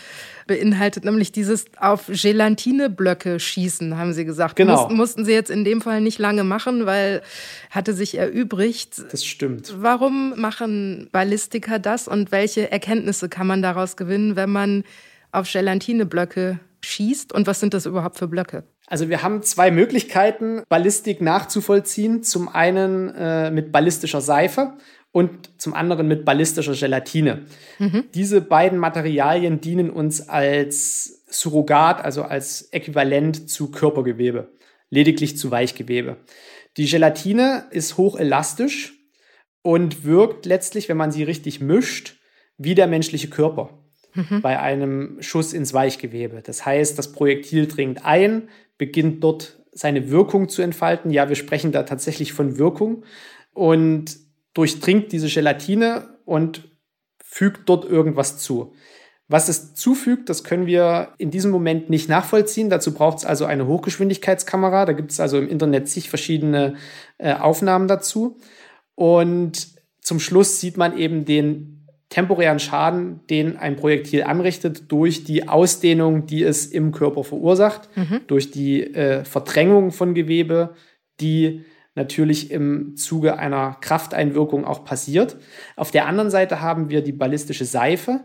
[0.46, 4.56] beinhaltet, nämlich dieses auf Gelatineblöcke schießen, haben Sie gesagt.
[4.56, 4.74] Genau.
[4.74, 7.22] Mussten, mussten Sie jetzt in dem Fall nicht lange machen, weil
[7.70, 9.04] hatte sich erübrigt.
[9.10, 9.74] Das stimmt.
[9.78, 14.84] Warum machen Ballistiker das und welche Erkenntnisse kann man daraus gewinnen, wenn man
[15.32, 18.64] auf Gelatineblöcke schießt und was sind das überhaupt für Blöcke?
[18.86, 22.22] Also wir haben zwei Möglichkeiten, Ballistik nachzuvollziehen.
[22.22, 24.74] Zum einen äh, mit ballistischer Seife
[25.10, 27.46] und zum anderen mit ballistischer Gelatine.
[27.78, 28.04] Mhm.
[28.14, 34.52] Diese beiden Materialien dienen uns als Surrogat, also als Äquivalent zu Körpergewebe,
[34.90, 36.16] lediglich zu Weichgewebe.
[36.76, 38.94] Die Gelatine ist hochelastisch
[39.62, 42.16] und wirkt letztlich, wenn man sie richtig mischt,
[42.58, 43.83] wie der menschliche Körper
[44.14, 44.40] mhm.
[44.40, 46.42] bei einem Schuss ins Weichgewebe.
[46.42, 48.48] Das heißt, das Projektil dringt ein,
[48.78, 51.10] beginnt dort seine Wirkung zu entfalten.
[51.10, 53.04] Ja, wir sprechen da tatsächlich von Wirkung
[53.52, 54.16] und
[54.54, 56.68] durchdringt diese Gelatine und
[57.22, 58.74] fügt dort irgendwas zu.
[59.26, 62.68] Was es zufügt, das können wir in diesem Moment nicht nachvollziehen.
[62.68, 64.84] Dazu braucht es also eine Hochgeschwindigkeitskamera.
[64.84, 66.76] Da gibt es also im Internet zig verschiedene
[67.18, 68.38] äh, Aufnahmen dazu.
[68.94, 69.68] Und
[70.00, 71.73] zum Schluss sieht man eben den
[72.08, 78.20] temporären Schaden, den ein Projektil anrichtet durch die Ausdehnung, die es im Körper verursacht, mhm.
[78.26, 80.74] durch die äh, Verdrängung von Gewebe,
[81.20, 81.64] die
[81.94, 85.36] natürlich im Zuge einer Krafteinwirkung auch passiert.
[85.76, 88.20] Auf der anderen Seite haben wir die ballistische Seife.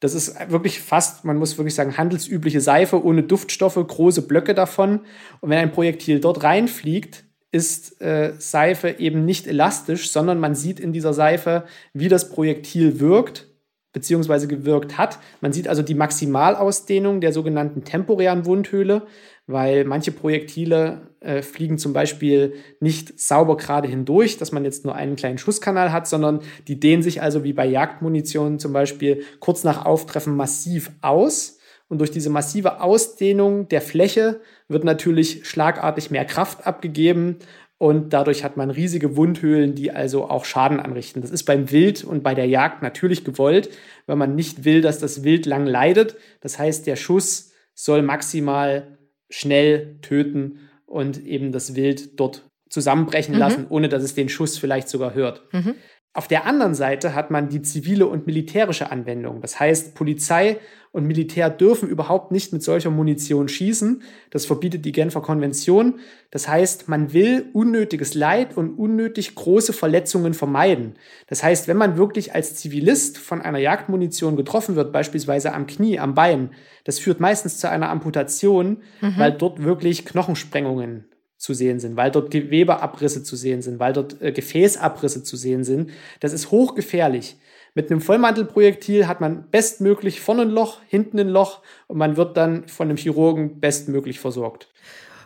[0.00, 5.00] Das ist wirklich fast, man muss wirklich sagen, handelsübliche Seife ohne Duftstoffe, große Blöcke davon.
[5.40, 7.23] Und wenn ein Projektil dort reinfliegt,
[7.54, 11.62] ist äh, Seife eben nicht elastisch, sondern man sieht in dieser Seife,
[11.92, 13.46] wie das Projektil wirkt
[13.92, 14.48] bzw.
[14.48, 15.20] gewirkt hat.
[15.40, 19.02] Man sieht also die Maximalausdehnung der sogenannten temporären Wundhöhle,
[19.46, 24.96] weil manche Projektile äh, fliegen zum Beispiel nicht sauber gerade hindurch, dass man jetzt nur
[24.96, 29.62] einen kleinen Schusskanal hat, sondern die dehnen sich also wie bei Jagdmunition zum Beispiel kurz
[29.62, 31.60] nach Auftreffen massiv aus.
[31.94, 37.36] Und durch diese massive Ausdehnung der Fläche wird natürlich schlagartig mehr Kraft abgegeben
[37.78, 41.22] und dadurch hat man riesige Wundhöhlen, die also auch Schaden anrichten.
[41.22, 43.70] Das ist beim Wild und bei der Jagd natürlich gewollt,
[44.06, 46.16] weil man nicht will, dass das Wild lang leidet.
[46.40, 48.98] Das heißt, der Schuss soll maximal
[49.30, 53.40] schnell töten und eben das Wild dort zusammenbrechen mhm.
[53.40, 55.42] lassen, ohne dass es den Schuss vielleicht sogar hört.
[55.52, 55.76] Mhm.
[56.16, 59.40] Auf der anderen Seite hat man die zivile und militärische Anwendung.
[59.40, 60.58] Das heißt, Polizei
[60.92, 64.00] und Militär dürfen überhaupt nicht mit solcher Munition schießen.
[64.30, 65.98] Das verbietet die Genfer Konvention.
[66.30, 70.94] Das heißt, man will unnötiges Leid und unnötig große Verletzungen vermeiden.
[71.26, 75.98] Das heißt, wenn man wirklich als Zivilist von einer Jagdmunition getroffen wird, beispielsweise am Knie,
[75.98, 76.50] am Bein,
[76.84, 79.14] das führt meistens zu einer Amputation, mhm.
[79.16, 81.06] weil dort wirklich Knochensprengungen
[81.44, 85.62] zu sehen sind, weil dort Gewebeabrisse zu sehen sind, weil dort äh, Gefäßabrisse zu sehen
[85.62, 85.90] sind.
[86.20, 87.36] Das ist hochgefährlich.
[87.74, 92.38] Mit einem Vollmantelprojektil hat man bestmöglich vorne ein Loch, hinten ein Loch und man wird
[92.38, 94.68] dann von einem Chirurgen bestmöglich versorgt.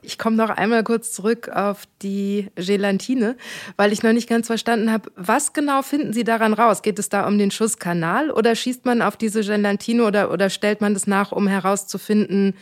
[0.03, 3.37] Ich komme noch einmal kurz zurück auf die Gelatine,
[3.77, 6.83] weil ich noch nicht ganz verstanden habe, was genau finden Sie daran raus?
[6.83, 10.81] Geht es da um den Schusskanal oder schießt man auf diese Gelatine oder, oder stellt
[10.81, 12.55] man das nach, um herauszufinden,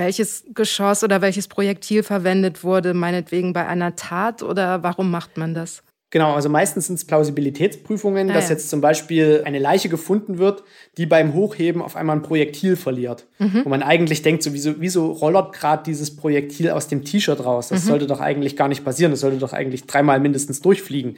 [0.00, 5.54] welches Geschoss oder welches Projektil verwendet wurde, meinetwegen bei einer Tat oder warum macht man
[5.54, 5.82] das?
[6.12, 8.54] Genau, also meistens sind es Plausibilitätsprüfungen, ah, dass ja.
[8.54, 10.64] jetzt zum Beispiel eine Leiche gefunden wird,
[10.96, 13.28] die beim Hochheben auf einmal ein Projektil verliert.
[13.38, 13.60] Mhm.
[13.64, 17.68] Wo man eigentlich denkt, so wieso, wieso rollert gerade dieses Projektil aus dem T-Shirt raus?
[17.68, 17.88] Das mhm.
[17.88, 19.12] sollte doch eigentlich gar nicht passieren.
[19.12, 21.16] Das sollte doch eigentlich dreimal mindestens durchfliegen.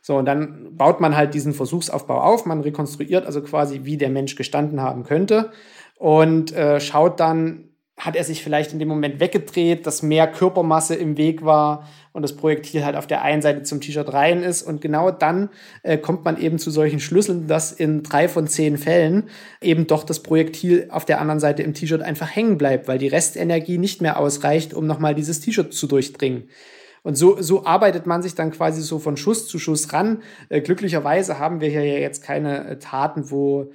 [0.00, 2.46] So, und dann baut man halt diesen Versuchsaufbau auf.
[2.46, 5.50] Man rekonstruiert also quasi, wie der Mensch gestanden haben könnte
[5.96, 7.69] und äh, schaut dann,
[8.00, 12.22] hat er sich vielleicht in dem Moment weggedreht, dass mehr Körpermasse im Weg war und
[12.22, 14.62] das Projektil halt auf der einen Seite zum T-Shirt rein ist.
[14.62, 15.50] Und genau dann
[15.82, 19.24] äh, kommt man eben zu solchen Schlüsseln, dass in drei von zehn Fällen
[19.60, 23.08] eben doch das Projektil auf der anderen Seite im T-Shirt einfach hängen bleibt, weil die
[23.08, 26.48] Restenergie nicht mehr ausreicht, um nochmal dieses T-Shirt zu durchdringen.
[27.02, 30.22] Und so, so arbeitet man sich dann quasi so von Schuss zu Schuss ran.
[30.48, 33.70] Äh, glücklicherweise haben wir hier ja jetzt keine äh, Taten, wo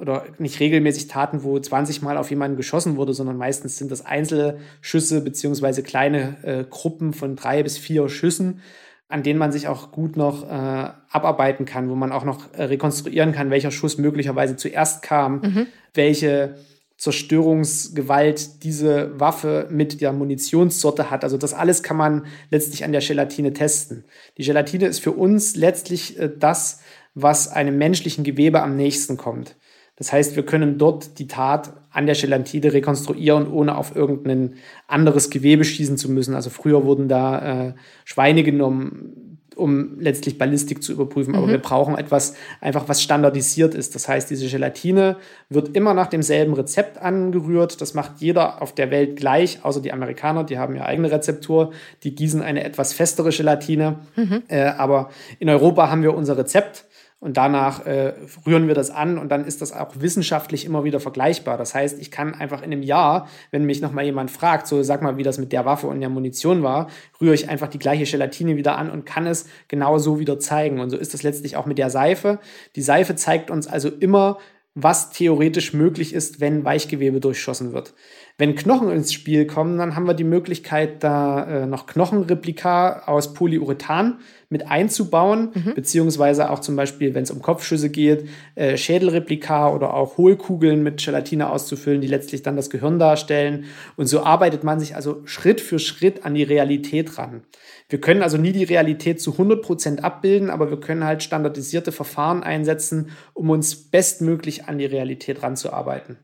[0.00, 4.04] oder nicht regelmäßig Taten, wo 20 Mal auf jemanden geschossen wurde, sondern meistens sind das
[4.04, 8.60] Einzelschüsse beziehungsweise kleine äh, Gruppen von drei bis vier Schüssen,
[9.08, 12.64] an denen man sich auch gut noch äh, abarbeiten kann, wo man auch noch äh,
[12.64, 15.66] rekonstruieren kann, welcher Schuss möglicherweise zuerst kam, mhm.
[15.94, 16.56] welche
[17.00, 21.24] Zerstörungsgewalt diese Waffe mit der Munitionssorte hat.
[21.24, 24.04] Also das alles kann man letztlich an der Gelatine testen.
[24.36, 26.80] Die Gelatine ist für uns letztlich äh, das,
[27.14, 29.56] was einem menschlichen Gewebe am nächsten kommt.
[30.00, 34.54] Das heißt, wir können dort die Tat an der Gelatine rekonstruieren, ohne auf irgendein
[34.88, 36.34] anderes Gewebe schießen zu müssen.
[36.34, 37.74] Also früher wurden da äh,
[38.06, 41.34] Schweine genommen, um letztlich Ballistik zu überprüfen.
[41.34, 41.50] Aber mhm.
[41.50, 42.32] wir brauchen etwas
[42.62, 43.94] einfach, was standardisiert ist.
[43.94, 45.18] Das heißt, diese Gelatine
[45.50, 47.82] wird immer nach demselben Rezept angerührt.
[47.82, 51.72] Das macht jeder auf der Welt gleich, außer die Amerikaner, die haben ja eigene Rezeptur.
[52.04, 53.98] Die gießen eine etwas festere Gelatine.
[54.16, 54.44] Mhm.
[54.48, 55.10] Äh, aber
[55.40, 56.86] in Europa haben wir unser Rezept
[57.20, 58.14] und danach äh,
[58.46, 61.58] rühren wir das an und dann ist das auch wissenschaftlich immer wieder vergleichbar.
[61.58, 65.02] Das heißt, ich kann einfach in einem Jahr, wenn mich nochmal jemand fragt, so sag
[65.02, 66.88] mal, wie das mit der Waffe und der Munition war,
[67.20, 70.80] rühre ich einfach die gleiche Gelatine wieder an und kann es genau so wieder zeigen.
[70.80, 72.38] Und so ist das letztlich auch mit der Seife.
[72.74, 74.38] Die Seife zeigt uns also immer,
[74.74, 77.92] was theoretisch möglich ist, wenn Weichgewebe durchschossen wird.
[78.40, 83.34] Wenn Knochen ins Spiel kommen, dann haben wir die Möglichkeit, da äh, noch Knochenreplika aus
[83.34, 85.74] Polyurethan mit einzubauen, mhm.
[85.74, 91.04] beziehungsweise auch zum Beispiel, wenn es um Kopfschüsse geht, äh, Schädelreplika oder auch Hohlkugeln mit
[91.04, 93.66] Gelatine auszufüllen, die letztlich dann das Gehirn darstellen.
[93.96, 97.42] Und so arbeitet man sich also Schritt für Schritt an die Realität ran.
[97.90, 101.92] Wir können also nie die Realität zu 100 Prozent abbilden, aber wir können halt standardisierte
[101.92, 106.16] Verfahren einsetzen, um uns bestmöglich an die Realität ranzuarbeiten.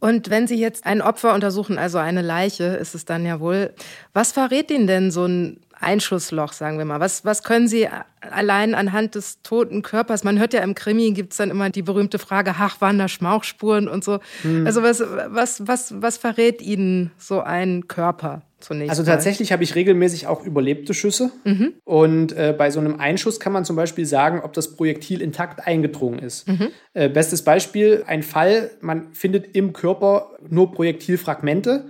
[0.00, 3.74] Und wenn Sie jetzt ein Opfer untersuchen, also eine Leiche, ist es dann ja wohl.
[4.12, 7.00] Was verrät Ihnen denn so ein Einschussloch, sagen wir mal?
[7.00, 7.88] Was, was können Sie
[8.20, 11.82] allein anhand des toten Körpers, man hört ja im Krimi, gibt es dann immer die
[11.82, 14.20] berühmte Frage, ach, waren da Schmauchspuren und so.
[14.42, 14.66] Hm.
[14.66, 18.42] Also was, was, was, was verrät Ihnen so ein Körper?
[18.60, 21.30] Zunächst also tatsächlich habe ich regelmäßig auch überlebte Schüsse.
[21.44, 21.72] Mhm.
[21.84, 25.66] Und äh, bei so einem Einschuss kann man zum Beispiel sagen, ob das Projektil intakt
[25.66, 26.46] eingedrungen ist.
[26.46, 26.68] Mhm.
[26.92, 31.86] Äh, bestes Beispiel, ein Fall, man findet im Körper nur Projektilfragmente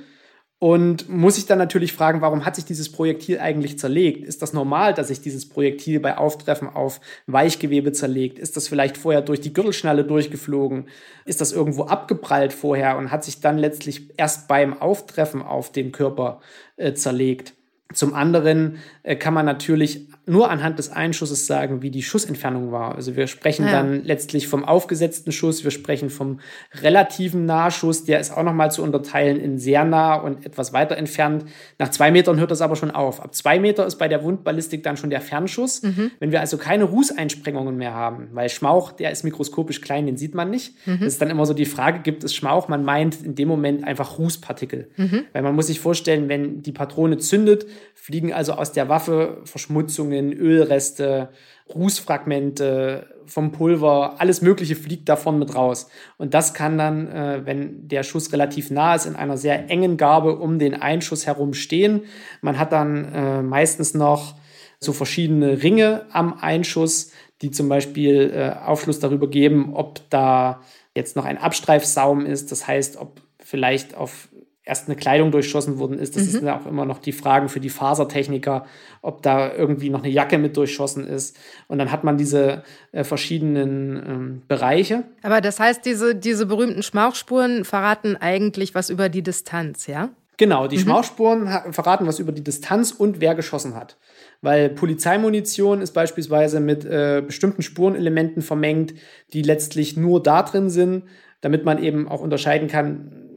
[0.61, 4.27] und muss sich dann natürlich fragen, warum hat sich dieses Projektil eigentlich zerlegt?
[4.27, 8.38] Ist das normal, dass sich dieses Projektil bei Auftreffen auf Weichgewebe zerlegt?
[8.38, 10.88] Ist das vielleicht vorher durch die Gürtelschnalle durchgeflogen?
[11.25, 15.92] Ist das irgendwo abgeprallt vorher und hat sich dann letztlich erst beim Auftreffen auf den
[15.92, 16.42] Körper
[16.77, 17.55] äh, zerlegt?
[17.94, 22.94] Zum anderen äh, kann man natürlich nur anhand des Einschusses sagen, wie die Schussentfernung war.
[22.94, 23.72] Also wir sprechen ja.
[23.72, 26.40] dann letztlich vom aufgesetzten Schuss, wir sprechen vom
[26.80, 31.44] relativen Nahschuss, der ist auch nochmal zu unterteilen in sehr nah und etwas weiter entfernt.
[31.78, 33.20] Nach zwei Metern hört das aber schon auf.
[33.20, 35.82] Ab zwei Meter ist bei der Wundballistik dann schon der Fernschuss.
[35.82, 36.12] Mhm.
[36.20, 40.34] Wenn wir also keine Rußeinsprengungen mehr haben, weil Schmauch, der ist mikroskopisch klein, den sieht
[40.34, 40.74] man nicht.
[40.86, 41.00] Mhm.
[41.00, 42.68] Das ist dann immer so die Frage, gibt es Schmauch?
[42.68, 44.90] Man meint in dem Moment einfach Rußpartikel.
[44.96, 45.24] Mhm.
[45.32, 50.19] Weil man muss sich vorstellen, wenn die Patrone zündet, fliegen also aus der Waffe Verschmutzungen,
[50.33, 51.30] Ölreste,
[51.74, 55.88] Rußfragmente vom Pulver, alles Mögliche fliegt davon mit raus.
[56.18, 59.96] Und das kann dann, äh, wenn der Schuss relativ nah ist, in einer sehr engen
[59.96, 62.02] Garbe um den Einschuss herum stehen.
[62.42, 64.35] Man hat dann äh, meistens noch
[64.80, 70.62] so verschiedene Ringe am Einschuss, die zum Beispiel äh, Aufschluss darüber geben, ob da
[70.94, 72.50] jetzt noch ein Abstreifsaum ist.
[72.50, 74.28] Das heißt, ob vielleicht auf
[74.70, 76.16] erst eine Kleidung durchschossen worden ist.
[76.16, 76.30] Das mhm.
[76.30, 78.64] sind auch immer noch die Fragen für die Fasertechniker,
[79.02, 81.37] ob da irgendwie noch eine Jacke mit durchschossen ist.
[81.66, 85.02] Und dann hat man diese äh, verschiedenen ähm, Bereiche.
[85.22, 90.11] Aber das heißt, diese, diese berühmten Schmauchspuren verraten eigentlich was über die Distanz, ja?
[90.37, 90.83] Genau, die mhm.
[90.83, 93.98] Schmauchspuren verraten was über die Distanz und wer geschossen hat.
[94.40, 98.94] Weil Polizeimunition ist beispielsweise mit äh, bestimmten Spurenelementen vermengt,
[99.35, 101.02] die letztlich nur da drin sind,
[101.40, 103.29] damit man eben auch unterscheiden kann,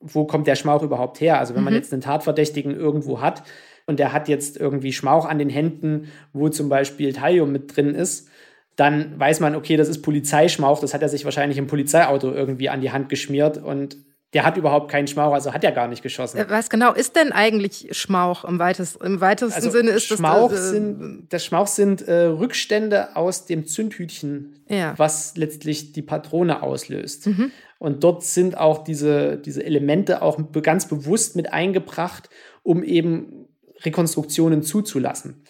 [0.00, 1.38] wo kommt der Schmauch überhaupt her?
[1.38, 1.78] Also wenn man mhm.
[1.78, 3.42] jetzt einen Tatverdächtigen irgendwo hat
[3.86, 7.94] und der hat jetzt irgendwie Schmauch an den Händen, wo zum Beispiel Thallium mit drin
[7.94, 8.28] ist,
[8.76, 12.70] dann weiß man, okay, das ist Polizeischmauch, das hat er sich wahrscheinlich im Polizeiauto irgendwie
[12.70, 13.96] an die Hand geschmiert und
[14.32, 16.38] der hat überhaupt keinen Schmauch, also hat er gar nicht geschossen.
[16.38, 19.90] Äh, was genau ist denn eigentlich Schmauch im, weitest, im weitesten also Sinne?
[19.90, 24.94] Ist Schmauch das, äh, sind, das Schmauch sind äh, Rückstände aus dem Zündhütchen, ja.
[24.96, 27.26] was letztlich die Patrone auslöst.
[27.26, 27.50] Mhm.
[27.80, 32.28] Und dort sind auch diese, diese Elemente auch ganz bewusst mit eingebracht,
[32.62, 33.48] um eben
[33.80, 35.44] Rekonstruktionen zuzulassen.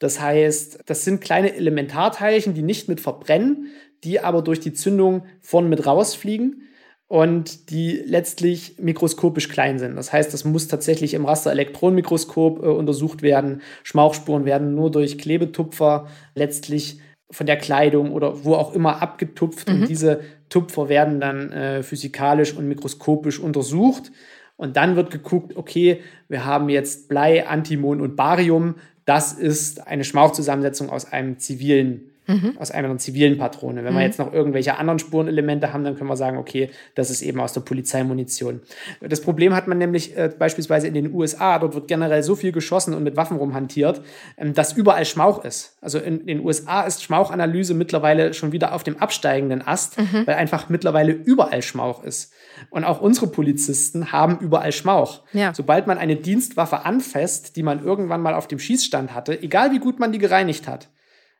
[0.00, 3.68] Das heißt, das sind kleine Elementarteilchen, die nicht mit verbrennen,
[4.02, 6.62] die aber durch die Zündung vorn mit rausfliegen
[7.06, 9.94] und die letztlich mikroskopisch klein sind.
[9.94, 13.62] Das heißt, das muss tatsächlich im Rasterelektronenmikroskop äh, untersucht werden.
[13.84, 16.98] Schmauchspuren werden nur durch Klebetupfer letztlich
[17.30, 19.74] von der Kleidung oder wo auch immer abgetupft mhm.
[19.74, 24.12] und diese Tupfer werden dann äh, physikalisch und mikroskopisch untersucht.
[24.56, 28.76] Und dann wird geguckt, okay, wir haben jetzt Blei, Antimon und Barium.
[29.04, 32.56] Das ist eine Schmauchzusammensetzung aus einem zivilen mhm.
[32.58, 33.84] aus einer zivilen Patrone.
[33.84, 33.98] Wenn mhm.
[33.98, 37.40] wir jetzt noch irgendwelche anderen Spurenelemente haben, dann können wir sagen, okay, das ist eben
[37.40, 38.60] aus der Polizeimunition.
[39.00, 42.52] Das Problem hat man nämlich äh, beispielsweise in den USA, dort wird generell so viel
[42.52, 44.02] geschossen und mit Waffen rumhantiert,
[44.36, 45.76] ähm, dass überall Schmauch ist.
[45.80, 50.26] Also in den USA ist Schmauchanalyse mittlerweile schon wieder auf dem absteigenden Ast, mhm.
[50.26, 52.32] weil einfach mittlerweile überall Schmauch ist.
[52.70, 55.22] Und auch unsere Polizisten haben überall Schmauch.
[55.32, 55.52] Ja.
[55.54, 59.78] Sobald man eine Dienstwaffe anfasst, die man irgendwann mal auf dem Schießstand hatte, egal wie
[59.78, 60.88] gut man die gereinigt hat,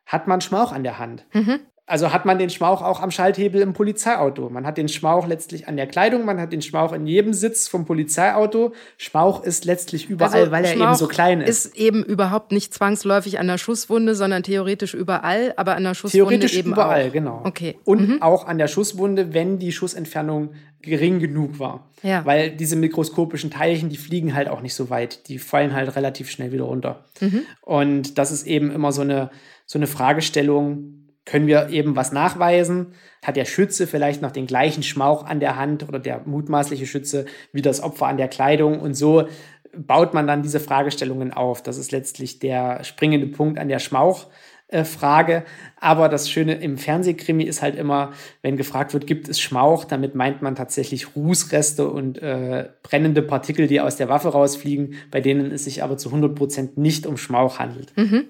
[0.07, 1.25] hat man Schmauch an der Hand.
[1.33, 1.59] Mhm.
[1.89, 4.49] Also hat man den Schmauch auch am Schalthebel im Polizeiauto.
[4.49, 7.69] Man hat den Schmauch letztlich an der Kleidung, man hat den Schmauch in jedem Sitz
[7.69, 8.73] vom Polizeiauto.
[8.97, 11.67] Schmauch ist letztlich überall, also weil er Schmauch eben so klein ist.
[11.67, 16.27] Ist eben überhaupt nicht zwangsläufig an der Schusswunde, sondern theoretisch überall, aber an der Schusswunde
[16.27, 17.13] theoretisch eben überall, auch.
[17.13, 17.41] genau.
[17.45, 17.77] Okay.
[17.85, 18.21] Und mhm.
[18.21, 20.49] auch an der Schusswunde, wenn die Schussentfernung
[20.81, 21.87] gering genug war.
[22.03, 22.25] Ja.
[22.25, 25.29] Weil diese mikroskopischen Teilchen, die fliegen halt auch nicht so weit.
[25.29, 27.05] Die fallen halt relativ schnell wieder runter.
[27.21, 27.43] Mhm.
[27.61, 29.31] Und das ist eben immer so eine
[29.67, 32.93] so eine Fragestellung, können wir eben was nachweisen?
[33.21, 37.25] Hat der Schütze vielleicht noch den gleichen Schmauch an der Hand oder der mutmaßliche Schütze
[37.51, 38.79] wie das Opfer an der Kleidung?
[38.79, 39.27] Und so
[39.75, 41.61] baut man dann diese Fragestellungen auf.
[41.61, 45.43] Das ist letztlich der springende Punkt an der Schmauchfrage.
[45.81, 50.15] Aber das Schöne im Fernsehkrimi ist halt immer, wenn gefragt wird, gibt es Schmauch, damit
[50.15, 55.51] meint man tatsächlich Rußreste und äh, brennende Partikel, die aus der Waffe rausfliegen, bei denen
[55.51, 57.91] es sich aber zu 100 Prozent nicht um Schmauch handelt.
[57.97, 58.29] Mhm.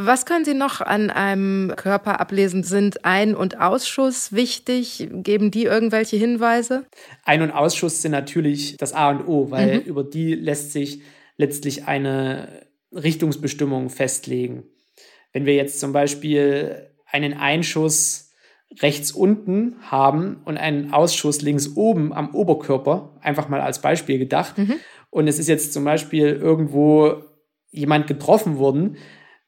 [0.00, 2.62] Was können Sie noch an einem Körper ablesen?
[2.62, 5.08] Sind Ein- und Ausschuss wichtig?
[5.12, 6.86] Geben die irgendwelche Hinweise?
[7.24, 9.86] Ein- und Ausschuss sind natürlich das A und O, weil mhm.
[9.86, 11.02] über die lässt sich
[11.36, 14.62] letztlich eine Richtungsbestimmung festlegen.
[15.32, 18.30] Wenn wir jetzt zum Beispiel einen Einschuss
[18.80, 24.58] rechts unten haben und einen Ausschuss links oben am Oberkörper, einfach mal als Beispiel gedacht,
[24.58, 24.74] mhm.
[25.10, 27.24] und es ist jetzt zum Beispiel irgendwo
[27.70, 28.96] jemand getroffen worden,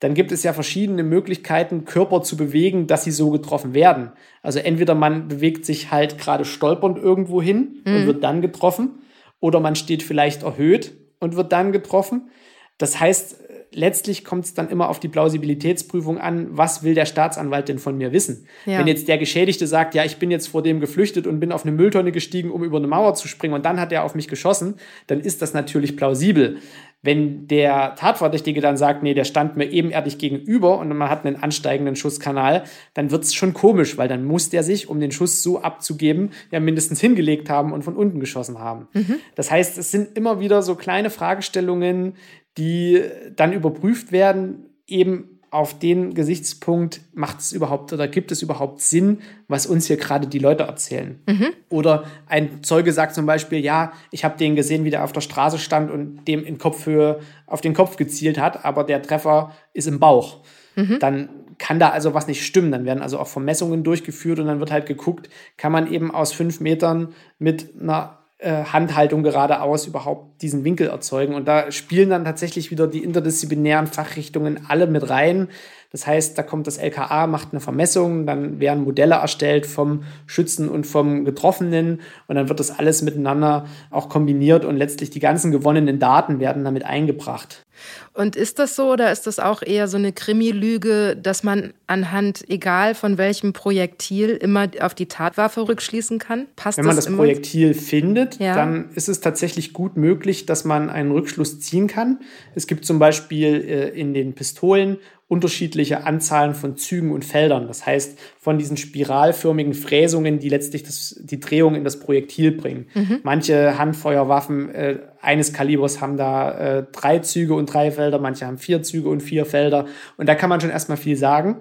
[0.00, 4.12] dann gibt es ja verschiedene Möglichkeiten, Körper zu bewegen, dass sie so getroffen werden.
[4.42, 7.94] Also entweder man bewegt sich halt gerade stolpernd irgendwo hin mhm.
[7.94, 9.02] und wird dann getroffen,
[9.40, 12.30] oder man steht vielleicht erhöht und wird dann getroffen.
[12.78, 13.38] Das heißt,
[13.72, 17.96] letztlich kommt es dann immer auf die Plausibilitätsprüfung an, was will der Staatsanwalt denn von
[17.96, 18.46] mir wissen?
[18.66, 18.78] Ja.
[18.78, 21.64] Wenn jetzt der Geschädigte sagt, ja, ich bin jetzt vor dem geflüchtet und bin auf
[21.64, 24.28] eine Mülltonne gestiegen, um über eine Mauer zu springen und dann hat er auf mich
[24.28, 24.74] geschossen,
[25.06, 26.58] dann ist das natürlich plausibel.
[27.02, 31.36] Wenn der Tatverdächtige dann sagt, nee, der stand mir ebenerdig gegenüber und man hat einen
[31.36, 35.42] ansteigenden Schusskanal, dann wird es schon komisch, weil dann muss der sich, um den Schuss
[35.42, 38.88] so abzugeben, ja mindestens hingelegt haben und von unten geschossen haben.
[38.92, 39.16] Mhm.
[39.34, 42.14] Das heißt, es sind immer wieder so kleine Fragestellungen,
[42.58, 43.02] die
[43.34, 49.18] dann überprüft werden, eben auf den Gesichtspunkt, macht es überhaupt oder gibt es überhaupt Sinn,
[49.48, 51.20] was uns hier gerade die Leute erzählen?
[51.26, 51.48] Mhm.
[51.68, 55.20] Oder ein Zeuge sagt zum Beispiel, ja, ich habe den gesehen, wie der auf der
[55.20, 59.88] Straße stand und dem in Kopfhöhe auf den Kopf gezielt hat, aber der Treffer ist
[59.88, 60.38] im Bauch.
[60.76, 60.98] Mhm.
[61.00, 62.72] Dann kann da also was nicht stimmen.
[62.72, 66.32] Dann werden also auch Vermessungen durchgeführt und dann wird halt geguckt, kann man eben aus
[66.32, 71.34] fünf Metern mit einer Handhaltung geradeaus überhaupt diesen Winkel erzeugen.
[71.34, 75.48] Und da spielen dann tatsächlich wieder die interdisziplinären Fachrichtungen alle mit rein.
[75.90, 80.68] Das heißt, da kommt das LKA, macht eine Vermessung, dann werden Modelle erstellt vom Schützen
[80.68, 85.50] und vom Getroffenen und dann wird das alles miteinander auch kombiniert und letztlich die ganzen
[85.50, 87.66] gewonnenen Daten werden damit eingebracht.
[88.12, 92.44] Und ist das so oder ist das auch eher so eine Krimi-Lüge, dass man anhand,
[92.48, 96.46] egal von welchem Projektil, immer auf die Tatwaffe rückschließen kann?
[96.56, 98.54] Passt Wenn man das, das Projektil findet, ja.
[98.54, 102.20] dann ist es tatsächlich gut möglich, dass man einen Rückschluss ziehen kann.
[102.54, 104.98] Es gibt zum Beispiel äh, in den Pistolen
[105.30, 107.68] unterschiedliche Anzahlen von Zügen und Feldern.
[107.68, 112.88] Das heißt, von diesen spiralförmigen Fräsungen, die letztlich das, die Drehung in das Projektil bringen.
[112.94, 113.20] Mhm.
[113.22, 118.58] Manche Handfeuerwaffen äh, eines Kalibers haben da äh, drei Züge und drei Felder, manche haben
[118.58, 119.86] vier Züge und vier Felder.
[120.16, 121.58] Und da kann man schon erstmal viel sagen.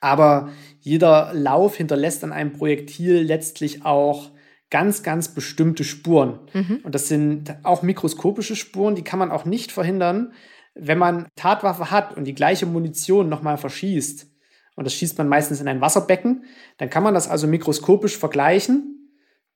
[0.00, 0.48] Aber
[0.80, 4.32] jeder Lauf hinterlässt an einem Projektil letztlich auch
[4.68, 6.40] ganz, ganz bestimmte Spuren.
[6.54, 6.80] Mhm.
[6.82, 10.32] Und das sind auch mikroskopische Spuren, die kann man auch nicht verhindern,
[10.74, 14.26] wenn man Tatwaffe hat und die gleiche Munition nochmal verschießt,
[14.74, 16.44] und das schießt man meistens in ein Wasserbecken,
[16.78, 18.98] dann kann man das also mikroskopisch vergleichen.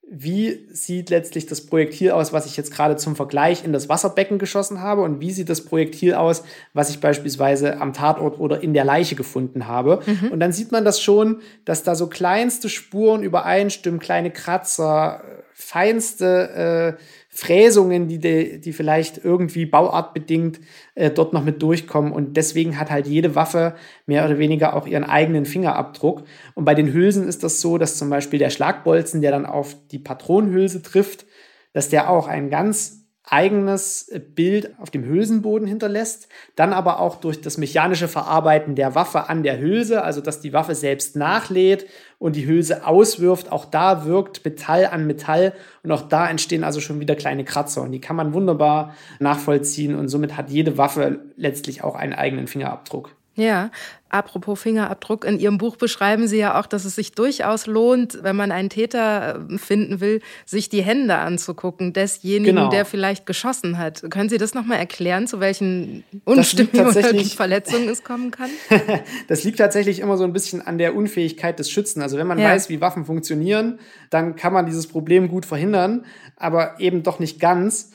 [0.08, 4.38] Wie sieht letztlich das Projektil aus, was ich jetzt gerade zum Vergleich in das Wasserbecken
[4.38, 5.02] geschossen habe?
[5.02, 9.16] Und wie sieht das Projektil aus, was ich beispielsweise am Tatort oder in der Leiche
[9.16, 10.02] gefunden habe?
[10.06, 10.30] Mhm.
[10.30, 15.24] Und dann sieht man das schon, dass da so kleinste Spuren übereinstimmen, kleine Kratzer,
[15.54, 17.02] feinste äh,
[17.36, 20.58] Fräsungen, die, die, die vielleicht irgendwie bauartbedingt
[20.94, 22.10] äh, dort noch mit durchkommen.
[22.10, 23.74] Und deswegen hat halt jede Waffe
[24.06, 26.22] mehr oder weniger auch ihren eigenen Fingerabdruck.
[26.54, 29.76] Und bei den Hülsen ist das so, dass zum Beispiel der Schlagbolzen, der dann auf
[29.90, 31.26] die Patronenhülse trifft,
[31.74, 37.40] dass der auch einen ganz eigenes Bild auf dem Hülsenboden hinterlässt, dann aber auch durch
[37.40, 41.86] das mechanische Verarbeiten der Waffe an der Hülse, also dass die Waffe selbst nachlädt
[42.18, 45.52] und die Hülse auswirft, auch da wirkt Metall an Metall
[45.82, 49.94] und auch da entstehen also schon wieder kleine Kratzer und die kann man wunderbar nachvollziehen
[49.94, 53.14] und somit hat jede Waffe letztlich auch einen eigenen Fingerabdruck.
[53.36, 53.70] Ja,
[54.08, 58.34] apropos Fingerabdruck, in Ihrem Buch beschreiben Sie ja auch, dass es sich durchaus lohnt, wenn
[58.34, 62.70] man einen Täter äh, finden will, sich die Hände anzugucken, desjenigen, genau.
[62.70, 64.02] der vielleicht geschossen hat.
[64.10, 68.48] Können Sie das nochmal erklären, zu welchen Unstimmungen oder Verletzungen es kommen kann?
[69.28, 72.00] das liegt tatsächlich immer so ein bisschen an der Unfähigkeit des Schützen.
[72.00, 72.48] Also wenn man ja.
[72.48, 77.38] weiß, wie Waffen funktionieren, dann kann man dieses Problem gut verhindern, aber eben doch nicht
[77.38, 77.90] ganz.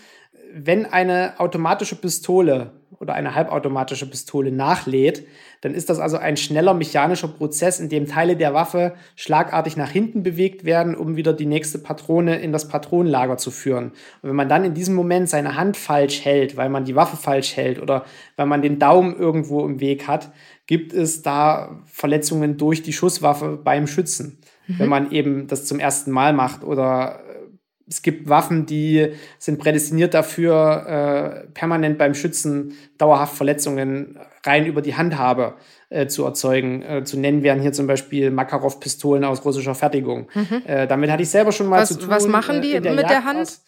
[0.54, 5.26] Wenn eine automatische Pistole oder eine halbautomatische Pistole nachlädt,
[5.62, 9.90] dann ist das also ein schneller mechanischer Prozess, in dem Teile der Waffe schlagartig nach
[9.90, 13.92] hinten bewegt werden, um wieder die nächste Patrone in das Patronenlager zu führen.
[14.22, 17.18] Und wenn man dann in diesem Moment seine Hand falsch hält, weil man die Waffe
[17.18, 20.32] falsch hält oder weil man den Daumen irgendwo im Weg hat,
[20.68, 24.40] gibt es da Verletzungen durch die Schusswaffe beim Schützen.
[24.68, 24.80] Mhm.
[24.80, 27.20] Wenn man eben das zum ersten Mal macht oder
[27.92, 34.82] es gibt Waffen, die sind prädestiniert dafür, äh, permanent beim Schützen dauerhaft Verletzungen rein über
[34.82, 35.56] die Handhabe
[35.90, 36.82] äh, zu erzeugen.
[36.84, 40.30] Äh, zu nennen wären hier zum Beispiel Makarov-Pistolen aus russischer Fertigung.
[40.34, 40.62] Mhm.
[40.66, 42.10] Äh, damit hatte ich selber schon mal was, zu tun.
[42.10, 43.40] Was machen äh, die der mit Jagd der Hand?
[43.42, 43.62] Aus,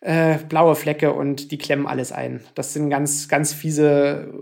[0.00, 2.40] äh, blaue Flecke und die klemmen alles ein.
[2.54, 4.32] Das sind ganz, ganz fiese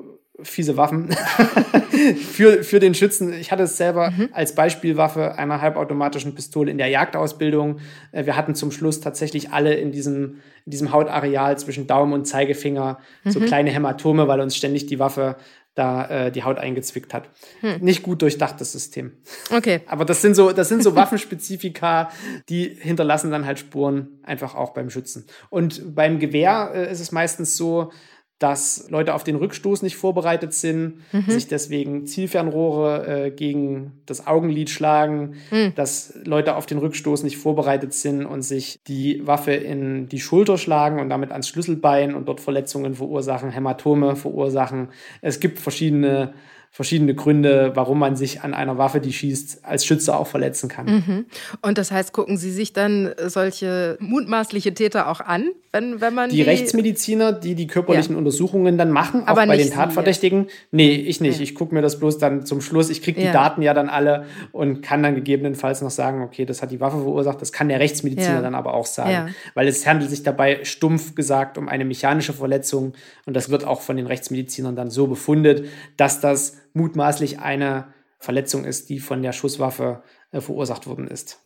[0.43, 1.11] fiese Waffen
[2.33, 3.33] für, für den Schützen.
[3.33, 4.29] Ich hatte es selber mhm.
[4.33, 7.81] als Beispielwaffe einer halbautomatischen Pistole in der Jagdausbildung.
[8.13, 12.27] Äh, wir hatten zum Schluss tatsächlich alle in diesem, in diesem Hautareal zwischen Daumen und
[12.27, 13.31] Zeigefinger mhm.
[13.31, 15.37] so kleine Hämatome, weil uns ständig die Waffe
[15.79, 17.31] da äh, die Haut eingezwickt hat.
[17.61, 17.77] Hm.
[17.81, 19.13] Nicht gut durchdachtes System.
[19.55, 19.83] Okay.
[19.87, 22.11] Aber das sind so, das sind so Waffenspezifika,
[22.49, 25.27] die hinterlassen dann halt Spuren einfach auch beim Schützen.
[25.51, 27.93] Und beim Gewehr äh, ist es meistens so,
[28.39, 31.25] dass Leute auf den Rückstoß nicht vorbereitet sind, mhm.
[31.27, 35.75] sich deswegen Zielfernrohre äh, gegen das Augenlid schlagen, mhm.
[35.75, 40.57] dass Leute auf den Rückstoß nicht vorbereitet sind und sich die Waffe in die Schulter
[40.57, 44.89] schlagen und damit ans Schlüsselbein und dort Verletzungen verursachen, Hämatome verursachen.
[45.21, 46.33] Es gibt verschiedene
[46.71, 50.87] verschiedene Gründe, warum man sich an einer Waffe, die schießt, als Schütze auch verletzen kann.
[50.87, 51.27] Mhm.
[51.63, 56.31] Und das heißt, gucken Sie sich dann solche mutmaßliche Täter auch an, wenn, wenn man
[56.31, 58.19] die, die Rechtsmediziner, die die körperlichen ja.
[58.19, 60.47] Untersuchungen dann machen, Aber auch bei den Tatverdächtigen.
[60.71, 61.37] Nee, ich nicht.
[61.37, 61.43] Ja.
[61.43, 62.89] Ich gucke mir das bloß dann zum Schluss.
[62.89, 63.33] Ich kriege die ja.
[63.33, 66.99] Daten ja dann alle und kann dann gegebenenfalls noch sagen, okay, das hat die Waffe
[66.99, 67.43] verursacht.
[67.43, 69.35] Das kann der Rechtsmediziner dann aber auch sagen.
[69.55, 72.95] Weil es handelt sich dabei stumpf gesagt um eine mechanische Verletzung
[73.27, 75.67] und das wird auch von den Rechtsmedizinern dann so befundet,
[75.97, 80.03] dass das mutmaßlich eine Verletzung ist, die von der Schusswaffe
[80.33, 81.41] äh, verursacht worden ist.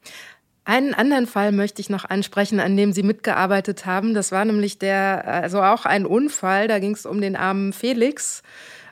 [0.65, 4.15] Einen anderen Fall möchte ich noch ansprechen, an dem Sie mitgearbeitet haben.
[4.15, 6.69] Das war nämlich der, also auch ein Unfall.
[6.69, 8.43] Da ging es um den armen Felix,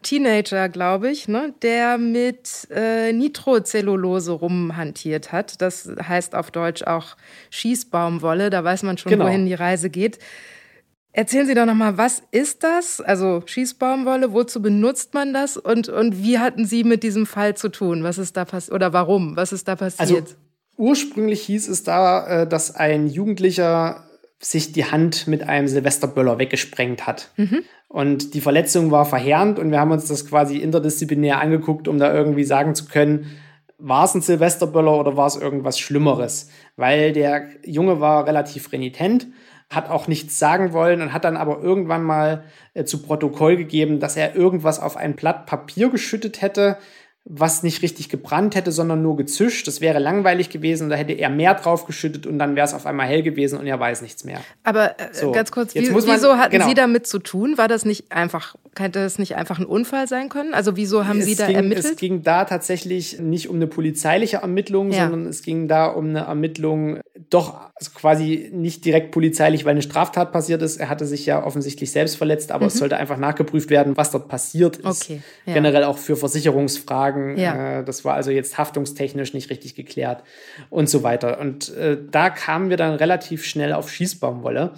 [0.02, 5.62] Teenager, glaube ich, ne, der mit äh, Nitrocellulose rumhantiert hat.
[5.62, 7.16] Das heißt auf Deutsch auch
[7.50, 8.50] Schießbaumwolle.
[8.50, 9.26] Da weiß man schon, genau.
[9.26, 10.18] wohin die Reise geht.
[11.12, 13.00] Erzählen Sie doch nochmal, was ist das?
[13.00, 17.68] Also Schießbaumwolle, wozu benutzt man das und, und wie hatten Sie mit diesem Fall zu
[17.68, 18.02] tun?
[18.02, 19.36] Was ist da passiert oder warum?
[19.36, 20.00] Was ist da passiert?
[20.10, 20.34] Also
[20.80, 24.04] ursprünglich hieß es da, äh, dass ein Jugendlicher
[24.40, 27.30] sich die Hand mit einem Silvesterböller weggesprengt hat.
[27.36, 27.62] Mhm.
[27.88, 32.12] Und die Verletzung war verheerend und wir haben uns das quasi interdisziplinär angeguckt, um da
[32.12, 33.26] irgendwie sagen zu können,
[33.78, 36.48] war es ein Silvesterböller oder war es irgendwas Schlimmeres?
[36.76, 39.26] Weil der Junge war relativ renitent
[39.70, 42.42] hat auch nichts sagen wollen und hat dann aber irgendwann mal
[42.74, 46.76] äh, zu Protokoll gegeben, dass er irgendwas auf ein Blatt Papier geschüttet hätte,
[47.24, 49.66] was nicht richtig gebrannt hätte, sondern nur gezischt.
[49.66, 50.88] Das wäre langweilig gewesen.
[50.88, 53.66] Da hätte er mehr drauf geschüttet und dann wäre es auf einmal hell gewesen und
[53.66, 54.40] er weiß nichts mehr.
[54.64, 56.66] Aber äh, so, ganz kurz, wie, man, wieso hatten genau.
[56.66, 57.58] Sie damit zu tun?
[57.58, 60.54] War das nicht einfach, hätte das nicht einfach ein Unfall sein können?
[60.54, 61.84] Also wieso haben es Sie da ging, ermittelt?
[61.84, 65.02] Es ging da tatsächlich nicht um eine polizeiliche Ermittlung, ja.
[65.02, 69.82] sondern es ging da um eine Ermittlung, doch also quasi nicht direkt polizeilich, weil eine
[69.82, 70.76] Straftat passiert ist.
[70.76, 72.68] Er hatte sich ja offensichtlich selbst verletzt, aber mhm.
[72.68, 75.04] es sollte einfach nachgeprüft werden, was dort passiert ist.
[75.04, 75.54] Okay, ja.
[75.54, 77.38] Generell auch für Versicherungsfragen Fragen.
[77.38, 77.80] Ja.
[77.80, 80.22] Äh, das war also jetzt haftungstechnisch nicht richtig geklärt
[80.68, 81.40] und so weiter.
[81.40, 84.72] Und äh, da kamen wir dann relativ schnell auf Schießbaumwolle,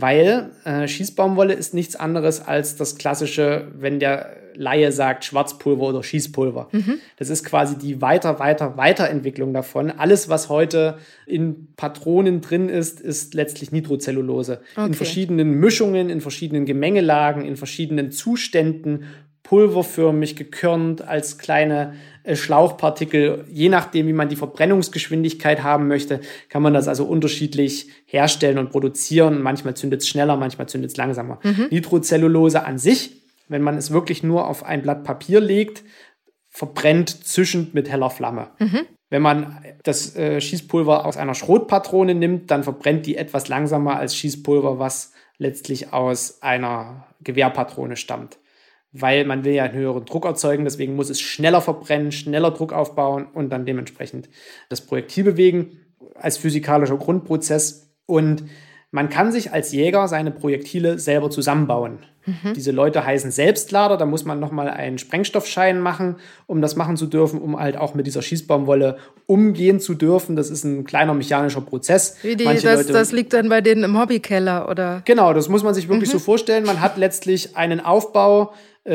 [0.00, 6.02] weil äh, Schießbaumwolle ist nichts anderes als das klassische, wenn der Laie sagt Schwarzpulver oder
[6.02, 6.68] Schießpulver.
[6.72, 6.98] Mhm.
[7.16, 9.92] Das ist quasi die weiter, weiter, Weiterentwicklung davon.
[9.92, 14.60] Alles, was heute in Patronen drin ist, ist letztlich Nitrocellulose.
[14.74, 14.86] Okay.
[14.88, 19.04] In verschiedenen Mischungen, in verschiedenen Gemengelagen, in verschiedenen Zuständen
[19.44, 21.94] pulverförmig gekörnt als kleine
[22.36, 23.44] Schlauchpartikel.
[23.50, 28.70] Je nachdem, wie man die Verbrennungsgeschwindigkeit haben möchte, kann man das also unterschiedlich herstellen und
[28.70, 29.42] produzieren.
[29.42, 31.38] Manchmal zündet es schneller, manchmal zündet es langsamer.
[31.42, 31.68] Mhm.
[31.70, 35.82] Nitrocellulose an sich, wenn man es wirklich nur auf ein Blatt Papier legt,
[36.48, 38.48] verbrennt zischend mit heller Flamme.
[38.58, 38.80] Mhm.
[39.10, 44.14] Wenn man das äh, Schießpulver aus einer Schrotpatrone nimmt, dann verbrennt die etwas langsamer als
[44.16, 48.38] Schießpulver, was letztlich aus einer Gewehrpatrone stammt
[48.92, 52.72] weil man will ja einen höheren Druck erzeugen, deswegen muss es schneller verbrennen, schneller Druck
[52.72, 54.28] aufbauen und dann dementsprechend
[54.68, 55.78] das Projektil bewegen
[56.14, 57.90] als physikalischer Grundprozess.
[58.06, 58.44] Und
[58.90, 61.98] man kann sich als Jäger seine Projektile selber zusammenbauen.
[62.28, 62.54] Mhm.
[62.54, 66.16] Diese Leute heißen Selbstlader, da muss man nochmal einen Sprengstoffschein machen,
[66.46, 70.36] um das machen zu dürfen, um halt auch mit dieser Schießbaumwolle umgehen zu dürfen.
[70.36, 72.16] Das ist ein kleiner mechanischer Prozess.
[72.22, 75.02] Wie die, das, Leute, das liegt dann bei denen im Hobbykeller, oder?
[75.04, 76.12] Genau, das muss man sich wirklich mhm.
[76.12, 76.64] so vorstellen.
[76.64, 78.52] Man hat letztlich einen Aufbau,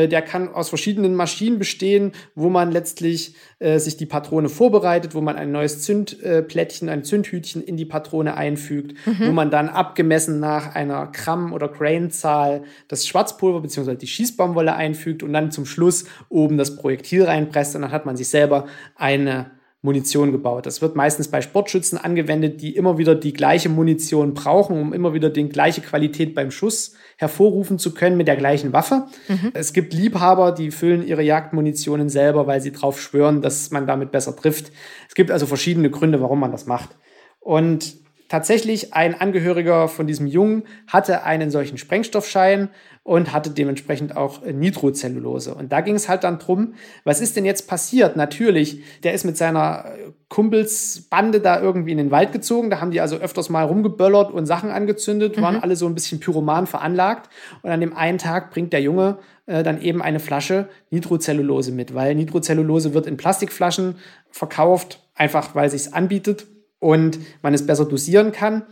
[0.08, 5.22] der kann aus verschiedenen Maschinen bestehen, wo man letztlich äh, sich die Patrone vorbereitet, wo
[5.22, 9.28] man ein neues Zündplättchen, ein Zündhütchen in die Patrone einfügt, mhm.
[9.28, 13.96] wo man dann abgemessen nach einer Gramm- oder Grain-Zahl das Schwarzpulver bzw.
[13.96, 18.18] die Schießbaumwolle einfügt und dann zum Schluss oben das Projektil reinpresst und dann hat man
[18.18, 18.66] sich selber
[18.96, 19.52] eine
[19.84, 20.66] Munition gebaut.
[20.66, 25.14] Das wird meistens bei Sportschützen angewendet, die immer wieder die gleiche Munition brauchen, um immer
[25.14, 29.08] wieder die gleiche Qualität beim Schuss hervorrufen zu können mit der gleichen Waffe.
[29.28, 29.52] Mhm.
[29.54, 34.12] Es gibt Liebhaber, die füllen ihre Jagdmunitionen selber, weil sie darauf schwören, dass man damit
[34.12, 34.72] besser trifft.
[35.10, 36.96] Es gibt also verschiedene Gründe, warum man das macht.
[37.42, 38.03] Und
[38.34, 42.70] tatsächlich ein Angehöriger von diesem Jungen hatte einen solchen Sprengstoffschein
[43.04, 45.54] und hatte dementsprechend auch Nitrocellulose.
[45.54, 46.74] Und da ging es halt dann drum,
[47.04, 48.16] was ist denn jetzt passiert?
[48.16, 49.86] Natürlich, der ist mit seiner
[50.30, 52.72] Kumpelsbande da irgendwie in den Wald gezogen.
[52.72, 55.62] Da haben die also öfters mal rumgeböllert und Sachen angezündet, waren mhm.
[55.62, 57.30] alle so ein bisschen pyroman veranlagt.
[57.62, 61.94] Und an dem einen Tag bringt der Junge äh, dann eben eine Flasche Nitrocellulose mit,
[61.94, 63.98] weil Nitrocellulose wird in Plastikflaschen
[64.32, 66.48] verkauft, einfach weil sich anbietet
[66.84, 68.64] und man es besser dosieren kann.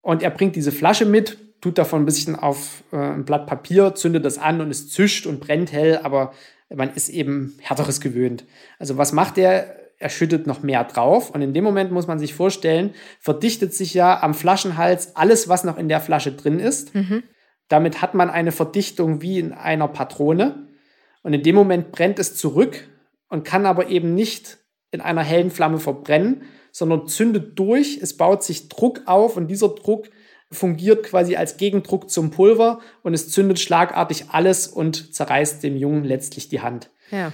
[0.00, 3.94] Und er bringt diese Flasche mit, tut davon ein bisschen auf äh, ein Blatt Papier,
[3.96, 6.32] zündet das an und es zischt und brennt hell, aber
[6.72, 8.44] man ist eben härteres gewöhnt.
[8.78, 9.76] Also was macht er?
[10.00, 13.94] Er schüttet noch mehr drauf und in dem Moment muss man sich vorstellen, verdichtet sich
[13.94, 16.94] ja am Flaschenhals alles, was noch in der Flasche drin ist.
[16.94, 17.24] Mhm.
[17.66, 20.68] Damit hat man eine Verdichtung wie in einer Patrone
[21.24, 22.88] und in dem Moment brennt es zurück
[23.28, 24.58] und kann aber eben nicht
[24.92, 26.42] in einer hellen Flamme verbrennen,
[26.78, 30.08] sondern zündet durch, es baut sich Druck auf und dieser Druck
[30.50, 36.04] fungiert quasi als Gegendruck zum Pulver und es zündet schlagartig alles und zerreißt dem Jungen
[36.04, 36.90] letztlich die Hand.
[37.10, 37.32] Ja.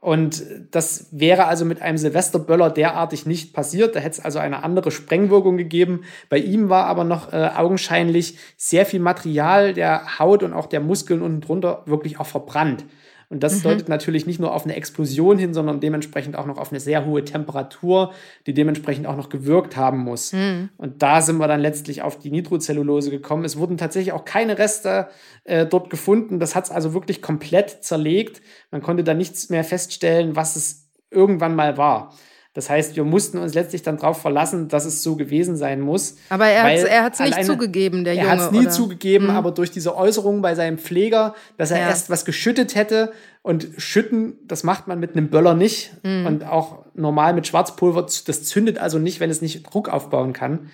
[0.00, 3.94] Und das wäre also mit einem Silvesterböller derartig nicht passiert.
[3.94, 6.02] Da hätte es also eine andere Sprengwirkung gegeben.
[6.28, 10.80] Bei ihm war aber noch äh, augenscheinlich sehr viel Material der Haut und auch der
[10.80, 12.84] Muskeln unten drunter wirklich auch verbrannt.
[13.28, 13.62] Und das mhm.
[13.62, 17.06] deutet natürlich nicht nur auf eine Explosion hin, sondern dementsprechend auch noch auf eine sehr
[17.06, 18.12] hohe Temperatur,
[18.46, 20.32] die dementsprechend auch noch gewirkt haben muss.
[20.32, 20.70] Mhm.
[20.76, 23.44] Und da sind wir dann letztlich auf die Nitrocellulose gekommen.
[23.44, 25.08] Es wurden tatsächlich auch keine Reste
[25.44, 26.40] äh, dort gefunden.
[26.40, 28.42] Das hat es also wirklich komplett zerlegt.
[28.70, 32.12] Man konnte da nichts mehr feststellen, was es irgendwann mal war.
[32.54, 36.16] Das heißt, wir mussten uns letztlich dann darauf verlassen, dass es so gewesen sein muss.
[36.28, 36.62] Aber er
[37.02, 38.26] hat es nicht alleine, zugegeben, der Junge.
[38.26, 38.70] Er hat es nie oder?
[38.70, 39.36] zugegeben, mhm.
[39.36, 41.88] aber durch diese Äußerung bei seinem Pfleger, dass er ja.
[41.88, 43.12] erst was geschüttet hätte.
[43.42, 45.92] Und schütten, das macht man mit einem Böller nicht.
[46.04, 46.26] Mhm.
[46.26, 50.70] Und auch normal mit Schwarzpulver, das zündet also nicht, wenn es nicht Druck aufbauen kann.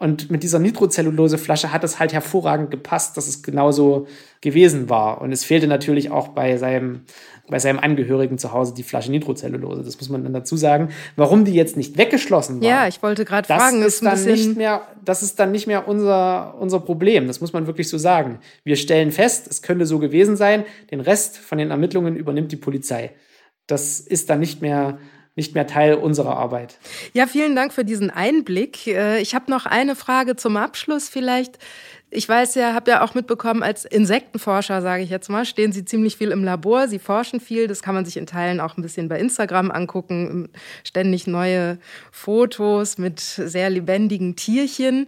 [0.00, 4.06] Und mit dieser Nitrocellulose-Flasche hat es halt hervorragend gepasst, dass es genauso
[4.40, 5.20] gewesen war.
[5.20, 7.02] Und es fehlte natürlich auch bei seinem,
[7.50, 9.82] bei seinem Angehörigen zu Hause die Flasche Nitrocellulose.
[9.82, 10.90] Das muss man dann dazu sagen.
[11.16, 12.68] Warum die jetzt nicht weggeschlossen war.
[12.68, 13.82] Ja, ich wollte gerade fragen.
[13.82, 17.26] Ist dann nicht mehr, das ist dann nicht mehr unser, unser Problem.
[17.26, 18.38] Das muss man wirklich so sagen.
[18.64, 20.64] Wir stellen fest, es könnte so gewesen sein.
[20.90, 23.12] Den Rest von den Ermittlungen übernimmt die Polizei.
[23.66, 24.98] Das ist dann nicht mehr
[25.36, 26.78] nicht mehr Teil unserer Arbeit.
[27.12, 28.86] Ja, vielen Dank für diesen Einblick.
[28.86, 31.58] Äh, ich habe noch eine Frage zum Abschluss vielleicht.
[32.12, 35.84] Ich weiß ja, habe ja auch mitbekommen, als Insektenforscher, sage ich jetzt mal, stehen Sie
[35.84, 36.88] ziemlich viel im Labor.
[36.88, 37.68] Sie forschen viel.
[37.68, 40.48] Das kann man sich in Teilen auch ein bisschen bei Instagram angucken.
[40.82, 41.78] Ständig neue
[42.10, 45.06] Fotos mit sehr lebendigen Tierchen.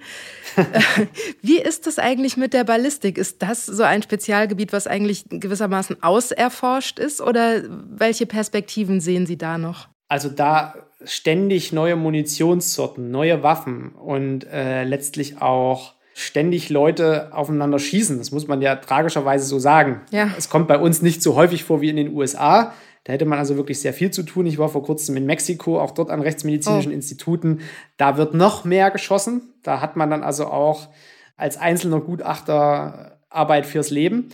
[1.42, 3.18] Wie ist das eigentlich mit der Ballistik?
[3.18, 7.20] Ist das so ein Spezialgebiet, was eigentlich gewissermaßen auserforscht ist?
[7.20, 9.88] Oder welche Perspektiven sehen Sie da noch?
[10.12, 10.74] Also da
[11.06, 18.18] ständig neue Munitionssorten, neue Waffen und äh, letztlich auch ständig Leute aufeinander schießen.
[18.18, 20.02] Das muss man ja tragischerweise so sagen.
[20.10, 20.28] Ja.
[20.36, 22.74] Es kommt bei uns nicht so häufig vor wie in den USA.
[23.04, 24.44] Da hätte man also wirklich sehr viel zu tun.
[24.44, 26.94] Ich war vor kurzem in Mexiko, auch dort an rechtsmedizinischen oh.
[26.94, 27.60] Instituten.
[27.96, 29.54] Da wird noch mehr geschossen.
[29.62, 30.90] Da hat man dann also auch
[31.38, 34.28] als einzelner Gutachter Arbeit fürs Leben.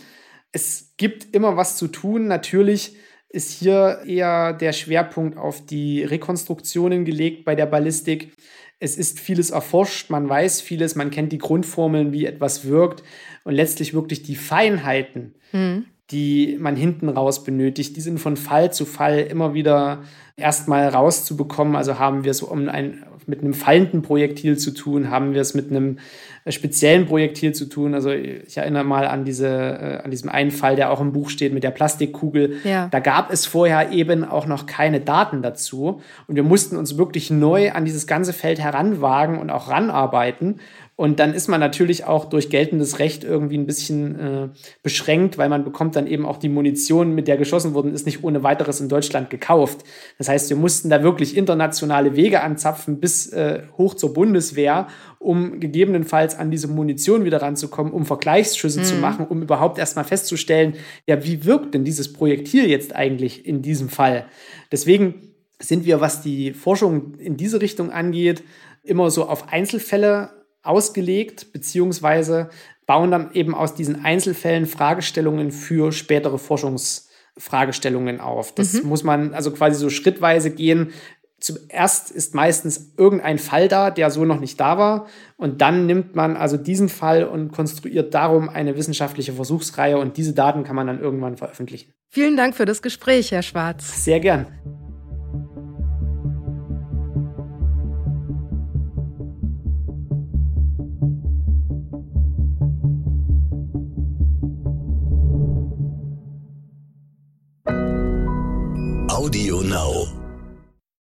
[0.51, 2.27] Es gibt immer was zu tun.
[2.27, 2.97] Natürlich
[3.29, 8.33] ist hier eher der Schwerpunkt auf die Rekonstruktionen gelegt bei der Ballistik.
[8.79, 13.03] Es ist vieles erforscht, man weiß vieles, man kennt die Grundformeln, wie etwas wirkt
[13.43, 15.85] und letztlich wirklich die Feinheiten, mhm.
[16.11, 19.99] Die man hinten raus benötigt, die sind von Fall zu Fall immer wieder
[20.35, 21.75] erstmal rauszubekommen.
[21.75, 25.53] Also haben wir es um ein, mit einem fallenden Projektil zu tun, haben wir es
[25.53, 25.99] mit einem
[26.45, 27.93] äh, speziellen Projektil zu tun.
[27.93, 31.29] Also ich erinnere mal an, diese, äh, an diesem einen Fall, der auch im Buch
[31.29, 32.55] steht mit der Plastikkugel.
[32.63, 32.87] Ja.
[32.89, 36.01] Da gab es vorher eben auch noch keine Daten dazu.
[36.27, 40.59] Und wir mussten uns wirklich neu an dieses ganze Feld heranwagen und auch ranarbeiten.
[40.99, 44.49] Und dann ist man natürlich auch durch geltendes Recht irgendwie ein bisschen äh,
[44.83, 48.21] beschränkt, weil man bekommt dann eben auch die Munition, mit der geschossen worden ist, nicht
[48.21, 49.85] ohne weiteres in Deutschland gekauft.
[50.17, 54.87] Das heißt, wir mussten da wirklich internationale Wege anzapfen bis äh, hoch zur Bundeswehr,
[55.19, 58.83] um gegebenenfalls an diese Munition wieder ranzukommen, um Vergleichsschüsse mhm.
[58.83, 60.73] zu machen, um überhaupt erstmal festzustellen,
[61.07, 64.25] ja, wie wirkt denn dieses Projektil jetzt eigentlich in diesem Fall?
[64.69, 68.43] Deswegen sind wir, was die Forschung in diese Richtung angeht,
[68.83, 72.49] immer so auf Einzelfälle ausgelegt, beziehungsweise
[72.85, 78.55] bauen dann eben aus diesen Einzelfällen Fragestellungen für spätere Forschungsfragestellungen auf.
[78.55, 78.89] Das mhm.
[78.89, 80.91] muss man also quasi so schrittweise gehen.
[81.39, 85.07] Zuerst ist meistens irgendein Fall da, der so noch nicht da war.
[85.37, 89.97] Und dann nimmt man also diesen Fall und konstruiert darum eine wissenschaftliche Versuchsreihe.
[89.97, 91.93] Und diese Daten kann man dann irgendwann veröffentlichen.
[92.09, 94.03] Vielen Dank für das Gespräch, Herr Schwarz.
[94.03, 94.47] Sehr gern.